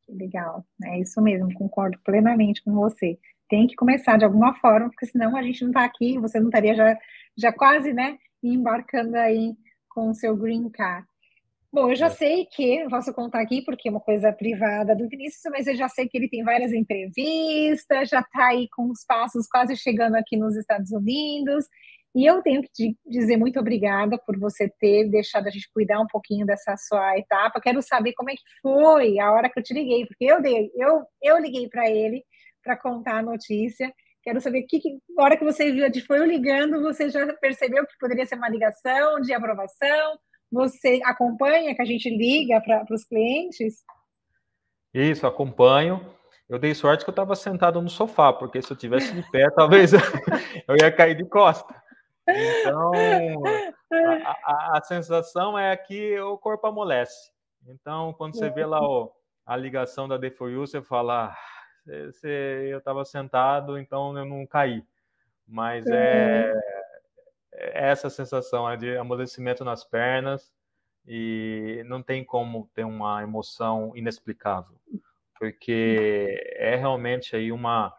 Legal, 0.10 0.66
é 0.84 1.00
isso 1.00 1.22
mesmo, 1.22 1.54
concordo 1.54 1.98
plenamente 2.04 2.62
com 2.62 2.74
você. 2.74 3.18
Tem 3.48 3.66
que 3.66 3.76
começar 3.76 4.18
de 4.18 4.26
alguma 4.26 4.54
forma, 4.56 4.90
porque 4.90 5.06
senão 5.06 5.38
a 5.38 5.42
gente 5.42 5.62
não 5.62 5.70
está 5.70 5.86
aqui, 5.86 6.20
você 6.20 6.38
não 6.42 6.48
estaria 6.48 6.76
já, 6.76 6.98
já 7.38 7.54
quase, 7.54 7.94
né, 7.94 8.18
embarcando 8.44 9.16
aí 9.16 9.56
com 9.88 10.10
o 10.10 10.14
seu 10.14 10.36
green 10.36 10.70
card. 10.70 11.08
Bom, 11.74 11.90
eu 11.90 11.96
já 11.96 12.06
é. 12.06 12.10
sei 12.12 12.46
que, 12.46 12.84
não 12.84 12.90
posso 12.92 13.12
contar 13.12 13.42
aqui 13.42 13.64
porque 13.64 13.88
é 13.88 13.92
uma 13.92 14.00
coisa 14.00 14.32
privada 14.32 14.96
do 14.96 15.10
Vinícius, 15.10 15.42
mas 15.52 15.66
eu 15.66 15.76
já 15.76 15.90
sei 15.90 16.08
que 16.08 16.16
ele 16.16 16.30
tem 16.30 16.44
várias 16.44 16.72
entrevistas, 16.72 18.10
já 18.10 18.20
está 18.20 18.50
aí 18.50 18.68
com 18.70 18.92
os 18.92 19.04
passos 19.04 19.48
quase 19.48 19.76
chegando 19.76 20.14
aqui 20.16 20.38
nos 20.38 20.56
Estados 20.56 20.92
Unidos. 20.92 21.66
E 22.16 22.30
eu 22.30 22.44
tenho 22.44 22.62
que 22.62 22.70
te 22.72 22.98
dizer 23.04 23.38
muito 23.38 23.60
obrigada 23.60 24.20
por 24.20 24.38
você 24.38 24.70
ter 24.80 25.10
deixado 25.10 25.48
a 25.48 25.50
gente 25.50 25.68
cuidar 25.74 26.00
um 26.00 26.06
pouquinho 26.06 26.46
dessa 26.46 26.78
sua 26.78 27.18
etapa. 27.18 27.60
Quero 27.60 27.82
saber 27.82 28.14
como 28.14 28.30
é 28.30 28.36
que 28.36 28.44
foi 28.62 29.18
a 29.20 29.32
hora 29.32 29.50
que 29.50 29.60
eu 29.60 29.64
te 29.64 29.74
liguei, 29.74 30.06
porque 30.06 30.26
eu 30.26 30.40
dei, 30.44 30.70
eu, 30.76 31.02
eu 31.24 31.40
liguei 31.40 31.68
para 31.68 31.90
ele 31.90 32.24
para 32.64 32.78
contar 32.78 33.18
a 33.18 33.24
notícia. 33.24 33.92
Quero 34.22 34.40
saber 34.40 34.62
que, 34.70 34.80
que 34.80 35.00
a 35.18 35.24
hora 35.24 35.36
que 35.36 35.44
você 35.44 35.72
viu, 35.72 35.88
foi 36.06 36.20
eu 36.20 36.26
ligando, 36.26 36.84
você 36.84 37.10
já 37.10 37.34
percebeu 37.38 37.84
que 37.88 37.98
poderia 38.00 38.28
ser 38.28 38.36
uma 38.36 38.48
ligação 38.48 39.20
de 39.22 39.34
aprovação? 39.34 40.20
Você 40.54 41.02
acompanha, 41.04 41.76
que 41.76 41.82
a 41.82 41.86
gente 41.86 42.08
liga 42.10 42.62
para 42.62 42.86
os 42.94 43.04
clientes? 43.04 43.84
Isso, 44.94 45.26
acompanho. 45.26 46.14
Eu 46.48 46.60
dei 46.60 46.76
sorte 46.76 47.04
que 47.04 47.10
eu 47.10 47.14
estava 47.14 47.36
sentado 47.36 47.82
no 47.82 47.90
sofá, 47.90 48.32
porque 48.32 48.62
se 48.62 48.72
eu 48.72 48.78
tivesse 48.78 49.12
de 49.16 49.28
pé, 49.32 49.50
talvez 49.58 49.94
eu 50.68 50.76
ia 50.80 50.92
cair 50.92 51.16
de 51.16 51.26
costa. 51.26 51.74
Então, 52.30 52.92
a, 53.92 54.32
a, 54.46 54.78
a, 54.78 54.82
sensação 54.84 55.58
é 55.58 55.76
que 55.76 56.20
o 56.20 56.38
corpo 56.38 56.68
amolece. 56.68 57.32
Então, 57.68 58.14
quando 58.14 58.38
você 58.38 58.52
vê 58.52 58.64
lá 58.64 58.80
ó, 58.80 59.10
a 59.46 59.58
ligação 59.58 60.08
da 60.08 60.18
DFOU, 60.18 60.68
você 60.68 60.84
fala, 60.84 61.30
ah, 61.30 61.38
você, 62.12 62.70
eu 62.72 62.78
estava 62.78 63.04
sentado, 63.04 63.80
então 63.80 64.16
eu 64.16 64.26
não 64.26 64.46
caí. 64.46 64.84
Mas 65.48 65.88
é, 65.88 66.52
é 66.52 66.73
essa 67.56 68.10
sensação 68.10 68.70
é 68.70 68.78
de 68.78 68.98
amolecimento 68.98 69.64
nas 69.64 69.84
pernas 69.84 70.52
e 71.06 71.84
não 71.86 72.02
tem 72.02 72.24
como 72.24 72.70
ter 72.74 72.86
uma 72.86 73.22
emoção 73.22 73.92
inexplicável, 73.96 74.76
porque 75.38 76.40
é 76.56 76.76
realmente 76.76 77.36
aí 77.36 77.52
uma, 77.52 77.94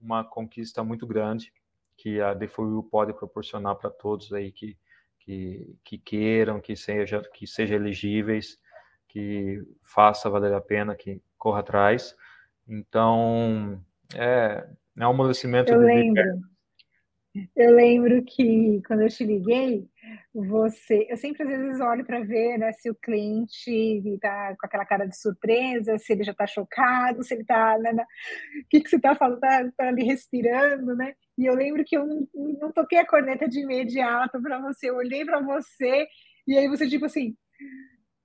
uma 0.00 0.24
conquista 0.24 0.84
muito 0.84 1.06
grande 1.06 1.52
que 1.96 2.20
a 2.20 2.32
DFU 2.32 2.82
pode 2.90 3.12
proporcionar 3.12 3.76
para 3.76 3.90
todos 3.90 4.32
aí 4.32 4.50
que, 4.50 4.76
que, 5.18 5.76
que 5.84 5.98
queiram, 5.98 6.60
que 6.60 6.74
seja 6.74 7.22
que 7.34 7.46
sejam 7.46 7.76
elegíveis, 7.76 8.58
que 9.06 9.62
faça 9.82 10.30
valer 10.30 10.54
a 10.54 10.60
pena, 10.60 10.94
que 10.94 11.20
corra 11.36 11.60
atrás. 11.60 12.16
Então, 12.66 13.82
é, 14.14 14.66
é 14.96 15.06
um 15.06 15.10
amolecimento. 15.10 15.72
Eu 15.72 15.80
lembro. 15.80 16.49
Eu 17.54 17.74
lembro 17.74 18.24
que 18.24 18.82
quando 18.86 19.02
eu 19.02 19.08
te 19.08 19.24
liguei, 19.24 19.88
você, 20.34 21.06
eu 21.08 21.16
sempre 21.16 21.44
às 21.44 21.48
vezes 21.48 21.80
olho 21.80 22.04
para 22.04 22.20
ver, 22.20 22.58
né, 22.58 22.72
se 22.72 22.90
o 22.90 22.94
cliente 22.94 23.70
está 23.70 24.56
com 24.58 24.66
aquela 24.66 24.84
cara 24.84 25.06
de 25.06 25.16
surpresa, 25.16 25.96
se 25.96 26.12
ele 26.12 26.24
já 26.24 26.32
está 26.32 26.44
chocado, 26.46 27.22
se 27.22 27.34
ele 27.34 27.42
está, 27.42 27.78
né, 27.78 27.92
né, 27.92 28.02
o 28.02 28.68
que 28.68 28.80
que 28.80 28.90
você 28.90 28.96
está 28.96 29.14
falando, 29.14 29.36
está 29.36 29.70
tá 29.76 29.88
ali 29.88 30.02
respirando, 30.02 30.96
né? 30.96 31.14
E 31.38 31.46
eu 31.46 31.54
lembro 31.54 31.84
que 31.84 31.96
eu 31.96 32.04
não, 32.04 32.28
não 32.34 32.72
toquei 32.72 32.98
a 32.98 33.06
corneta 33.06 33.48
de 33.48 33.60
imediato 33.60 34.42
para 34.42 34.60
você, 34.60 34.90
eu 34.90 34.96
olhei 34.96 35.24
para 35.24 35.40
você 35.40 36.08
e 36.48 36.58
aí 36.58 36.66
você 36.66 36.88
tipo 36.88 37.06
assim, 37.06 37.36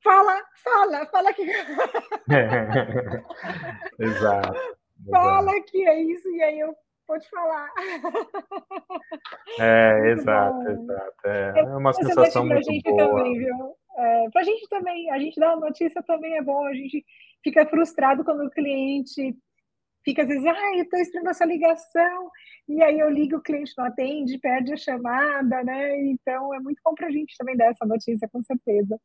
fala, 0.04 0.41
fala, 0.63 1.06
fala 1.08 1.32
que 1.32 1.44
exato. 4.00 4.60
Fala 5.12 5.62
que 5.62 5.88
é 5.88 6.02
isso 6.02 6.28
e 6.30 6.41
aí 6.41 6.60
eu 6.60 6.76
Pode 7.08 7.30
falar. 7.30 7.70
É, 9.60 10.10
exato, 10.12 10.56
bom. 10.56 10.70
exato. 10.70 11.15
É, 11.26 11.60
é 11.60 11.63
uma 11.78 11.94
sensação 11.94 12.46
muito 12.46 12.63
gente 12.63 12.89
boa. 12.89 13.18
Também, 13.18 13.38
viu? 13.38 13.76
É, 13.98 14.30
pra 14.32 14.44
gente 14.44 14.68
também, 14.70 15.10
a 15.12 15.20
gente 15.20 15.39
dá 15.39 15.54
uma 15.56 15.68
notícia 15.68 16.02
também 16.04 16.36
é 16.36 16.41
bom, 16.41 16.65
a 16.65 16.74
gente 16.74 17.06
fica 17.44 17.65
frustrado 17.65 18.24
quando 18.26 18.46
o 18.46 18.50
cliente 18.50 19.36
fica 20.06 20.22
às 20.22 20.28
vezes, 20.28 20.46
ah, 20.46 20.78
eu 20.78 20.84
estou 20.84 21.00
esperando 21.00 21.30
essa 21.30 21.46
ligação, 21.46 22.32
e 22.70 22.82
aí 22.84 23.00
eu 23.00 23.10
ligo, 23.10 23.38
o 23.38 23.41
cliente 23.41 23.74
não 23.76 23.86
atende, 23.86 24.38
perde 24.38 24.72
a 24.72 24.78
chamada, 24.78 25.63
né? 25.63 26.00
Então 26.06 26.54
é 26.54 26.60
muito 26.60 26.80
bom 26.86 26.94
para 26.94 27.08
a 27.08 27.12
gente 27.12 27.36
também 27.38 27.58
dar 27.58 27.72
essa 27.72 27.86
notícia, 27.86 28.30
com 28.32 28.41
certeza. 28.44 29.00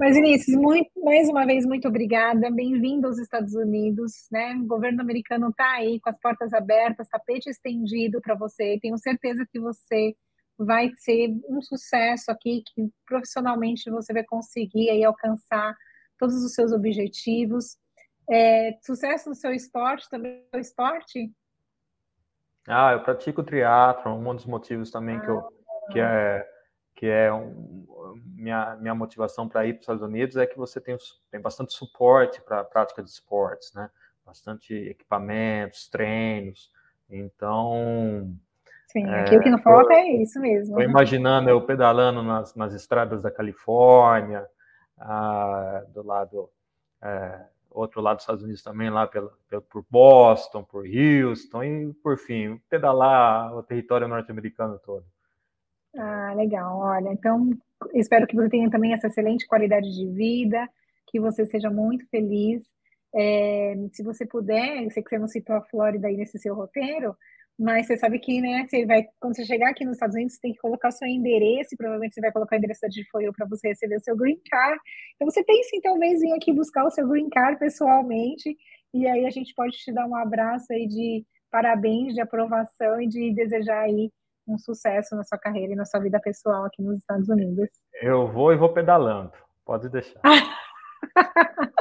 Mas, 0.00 0.14
Vinícius, 0.14 0.56
muito, 0.56 0.90
mais 1.04 1.28
uma 1.28 1.44
vez, 1.44 1.66
muito 1.66 1.86
obrigada. 1.86 2.50
Bem-vindo 2.50 3.06
aos 3.06 3.18
Estados 3.18 3.54
Unidos. 3.54 4.26
Né? 4.30 4.54
O 4.54 4.66
governo 4.66 5.02
americano 5.02 5.50
está 5.50 5.72
aí 5.72 6.00
com 6.00 6.08
as 6.08 6.18
portas 6.18 6.54
abertas, 6.54 7.08
tapete 7.08 7.50
estendido 7.50 8.20
para 8.22 8.34
você. 8.34 8.78
Tenho 8.80 8.96
certeza 8.96 9.46
que 9.50 9.60
você 9.60 10.14
vai 10.58 10.90
ser 10.96 11.28
um 11.48 11.60
sucesso 11.60 12.30
aqui, 12.30 12.62
que 12.66 12.88
profissionalmente 13.06 13.90
você 13.90 14.14
vai 14.14 14.24
conseguir 14.24 14.88
aí 14.88 15.04
alcançar 15.04 15.76
todos 16.18 16.42
os 16.42 16.54
seus 16.54 16.72
objetivos. 16.72 17.76
É, 18.30 18.78
sucesso 18.82 19.28
no 19.28 19.34
seu 19.34 19.52
esporte 19.52 20.08
também, 20.08 20.42
no 20.52 20.58
esporte? 20.58 21.30
Ah, 22.66 22.92
eu 22.92 23.02
pratico 23.02 23.42
triatlo, 23.42 24.12
um 24.12 24.34
dos 24.34 24.46
motivos 24.46 24.90
também 24.90 25.18
ah, 25.18 25.20
que, 25.20 25.28
eu, 25.28 25.42
que 25.92 26.00
é 26.00 26.55
que 26.96 27.06
é 27.06 27.32
um, 27.32 27.86
minha, 28.34 28.74
minha 28.76 28.94
motivação 28.94 29.46
para 29.46 29.66
ir 29.66 29.74
para 29.74 29.80
os 29.80 29.82
Estados 29.82 30.02
Unidos 30.02 30.36
é 30.36 30.46
que 30.46 30.56
você 30.56 30.80
tem, 30.80 30.96
tem 31.30 31.40
bastante 31.40 31.74
suporte 31.74 32.40
para 32.40 32.60
a 32.60 32.64
prática 32.64 33.02
de 33.02 33.10
esportes, 33.10 33.72
né? 33.74 33.90
Bastante 34.24 34.74
equipamentos, 34.74 35.88
treinos. 35.88 36.72
Então. 37.08 38.34
Sim, 38.88 39.06
é, 39.06 39.20
aqui 39.20 39.36
o 39.36 39.40
que 39.40 39.50
não 39.50 39.58
falta 39.58 39.92
é 39.92 40.22
isso 40.22 40.40
mesmo. 40.40 40.78
Estou 40.78 40.82
imaginando 40.82 41.50
eu 41.50 41.60
pedalando 41.60 42.22
nas, 42.22 42.54
nas 42.54 42.72
estradas 42.72 43.22
da 43.22 43.30
Califórnia, 43.30 44.46
ah, 44.98 45.84
do 45.88 46.02
lado. 46.02 46.50
É, 47.02 47.44
outro 47.70 48.00
lado 48.00 48.16
dos 48.16 48.22
Estados 48.22 48.42
Unidos 48.42 48.62
também, 48.62 48.88
lá 48.88 49.06
pela, 49.06 49.30
pela, 49.50 49.60
por 49.60 49.84
Boston, 49.90 50.64
por 50.64 50.86
Houston, 50.86 51.62
e 51.62 51.92
por 52.02 52.16
fim, 52.16 52.58
pedalar 52.70 53.54
o 53.54 53.62
território 53.62 54.08
norte-americano 54.08 54.78
todo. 54.78 55.04
Ah, 55.96 56.34
legal. 56.34 56.78
Olha, 56.78 57.10
então 57.12 57.50
espero 57.94 58.26
que 58.26 58.36
você 58.36 58.48
tenha 58.48 58.70
também 58.70 58.92
essa 58.92 59.06
excelente 59.06 59.46
qualidade 59.46 59.88
de 59.94 60.06
vida, 60.12 60.68
que 61.08 61.18
você 61.20 61.46
seja 61.46 61.70
muito 61.70 62.06
feliz. 62.10 62.62
É, 63.14 63.74
se 63.92 64.02
você 64.02 64.26
puder, 64.26 64.84
eu 64.84 64.90
sei 64.90 65.02
que 65.02 65.08
você 65.08 65.18
não 65.18 65.28
citou 65.28 65.56
a 65.56 65.62
Flórida 65.62 66.08
aí 66.08 66.16
nesse 66.16 66.38
seu 66.38 66.54
roteiro, 66.54 67.16
mas 67.58 67.86
você 67.86 67.96
sabe 67.96 68.18
que, 68.18 68.40
né, 68.42 68.66
você 68.68 68.84
vai, 68.84 69.06
quando 69.18 69.34
você 69.36 69.44
chegar 69.46 69.70
aqui 69.70 69.84
nos 69.84 69.94
Estados 69.94 70.14
Unidos, 70.14 70.34
você 70.34 70.40
tem 70.42 70.52
que 70.52 70.58
colocar 70.58 70.88
o 70.88 70.92
seu 70.92 71.08
endereço, 71.08 71.74
e 71.74 71.76
provavelmente 71.78 72.14
você 72.14 72.20
vai 72.20 72.32
colocar 72.32 72.56
o 72.56 72.58
endereço 72.58 72.82
da 72.82 72.88
DFOIL 72.88 73.32
para 73.32 73.46
você 73.46 73.68
receber 73.68 73.96
o 73.96 74.00
seu 74.00 74.14
green 74.16 74.38
card. 74.50 74.78
Então 75.14 75.30
você 75.30 75.42
pense 75.44 75.74
em 75.74 75.80
talvez 75.80 76.20
vir 76.20 76.32
aqui 76.32 76.52
buscar 76.52 76.84
o 76.84 76.90
seu 76.90 77.08
green 77.08 77.30
card 77.30 77.58
pessoalmente, 77.58 78.54
e 78.92 79.06
aí 79.08 79.24
a 79.26 79.30
gente 79.30 79.54
pode 79.54 79.76
te 79.78 79.92
dar 79.92 80.06
um 80.06 80.14
abraço 80.14 80.66
aí 80.72 80.86
de 80.86 81.24
parabéns, 81.50 82.12
de 82.14 82.20
aprovação 82.20 83.00
e 83.00 83.08
de 83.08 83.32
desejar 83.34 83.84
aí 83.84 84.10
um 84.46 84.58
sucesso 84.58 85.16
na 85.16 85.24
sua 85.24 85.38
carreira 85.38 85.72
e 85.72 85.76
na 85.76 85.84
sua 85.84 86.00
vida 86.00 86.20
pessoal 86.20 86.64
aqui 86.64 86.82
nos 86.82 86.98
Estados 86.98 87.28
Unidos. 87.28 87.68
Eu 88.00 88.28
vou 88.28 88.52
e 88.52 88.56
vou 88.56 88.72
pedalando, 88.72 89.32
pode 89.64 89.88
deixar. 89.88 90.20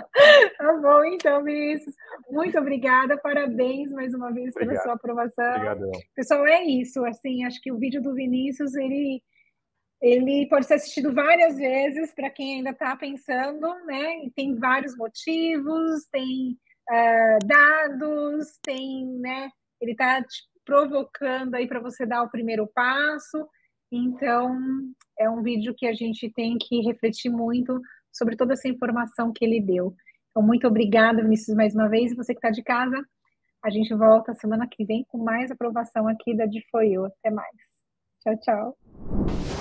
tá 0.58 0.74
bom, 0.82 1.04
então, 1.06 1.44
Vinícius. 1.44 1.96
Muito 2.30 2.58
obrigada, 2.58 3.18
parabéns 3.18 3.92
mais 3.92 4.14
uma 4.14 4.32
vez 4.32 4.56
Obrigado. 4.56 4.74
pela 4.74 4.84
sua 4.84 4.94
aprovação. 4.94 5.50
Obrigado. 5.56 5.92
Pessoal, 6.16 6.48
é 6.48 6.64
isso. 6.64 7.06
Assim, 7.06 7.46
acho 7.46 7.62
que 7.62 7.72
o 7.72 7.78
vídeo 7.78 8.02
do 8.02 8.14
Vinícius 8.14 8.76
ele 8.76 9.22
ele 10.02 10.48
pode 10.50 10.66
ser 10.66 10.76
assistido 10.76 11.14
várias 11.14 11.58
vezes 11.58 12.14
para 12.14 12.30
quem 12.30 12.58
ainda 12.58 12.72
está 12.72 12.96
pensando, 12.96 13.68
né? 13.86 14.26
E 14.26 14.32
tem 14.32 14.54
vários 14.56 14.96
motivos, 14.96 16.06
tem 16.12 16.58
uh, 16.92 17.40
dados, 17.46 18.60
tem, 18.62 19.06
né? 19.20 19.50
Ele 19.82 19.94
está 19.94 20.24
provocando 20.66 21.56
aí 21.56 21.68
para 21.68 21.80
você 21.80 22.06
dar 22.06 22.24
o 22.24 22.30
primeiro 22.30 22.68
passo. 22.74 23.48
Então, 23.92 24.58
é 25.18 25.30
um 25.30 25.42
vídeo 25.42 25.74
que 25.78 25.86
a 25.86 25.94
gente 25.94 26.30
tem 26.32 26.58
que 26.58 26.82
refletir 26.82 27.30
muito 27.30 27.80
sobre 28.12 28.36
toda 28.36 28.54
essa 28.54 28.68
informação 28.68 29.32
que 29.32 29.46
ele 29.46 29.62
deu. 29.62 29.94
Então, 30.32 30.44
muito 30.44 30.68
obrigada, 30.68 31.22
Vinícius, 31.22 31.56
mais 31.56 31.74
uma 31.74 31.88
vez. 31.88 32.16
Você 32.16 32.34
que 32.34 32.40
está 32.40 32.50
de 32.50 32.64
casa, 32.64 33.02
a 33.64 33.70
gente 33.70 33.94
volta 33.94 34.34
semana 34.34 34.68
que 34.70 34.84
vem 34.84 35.06
com 35.08 35.18
mais 35.18 35.52
aprovação 35.52 36.08
aqui 36.08 36.36
da 36.36 36.46
DFOIU. 36.46 37.06
Até 37.06 37.30
mais. 37.30 37.56
Tchau, 38.22 38.38
tchau. 38.40 39.55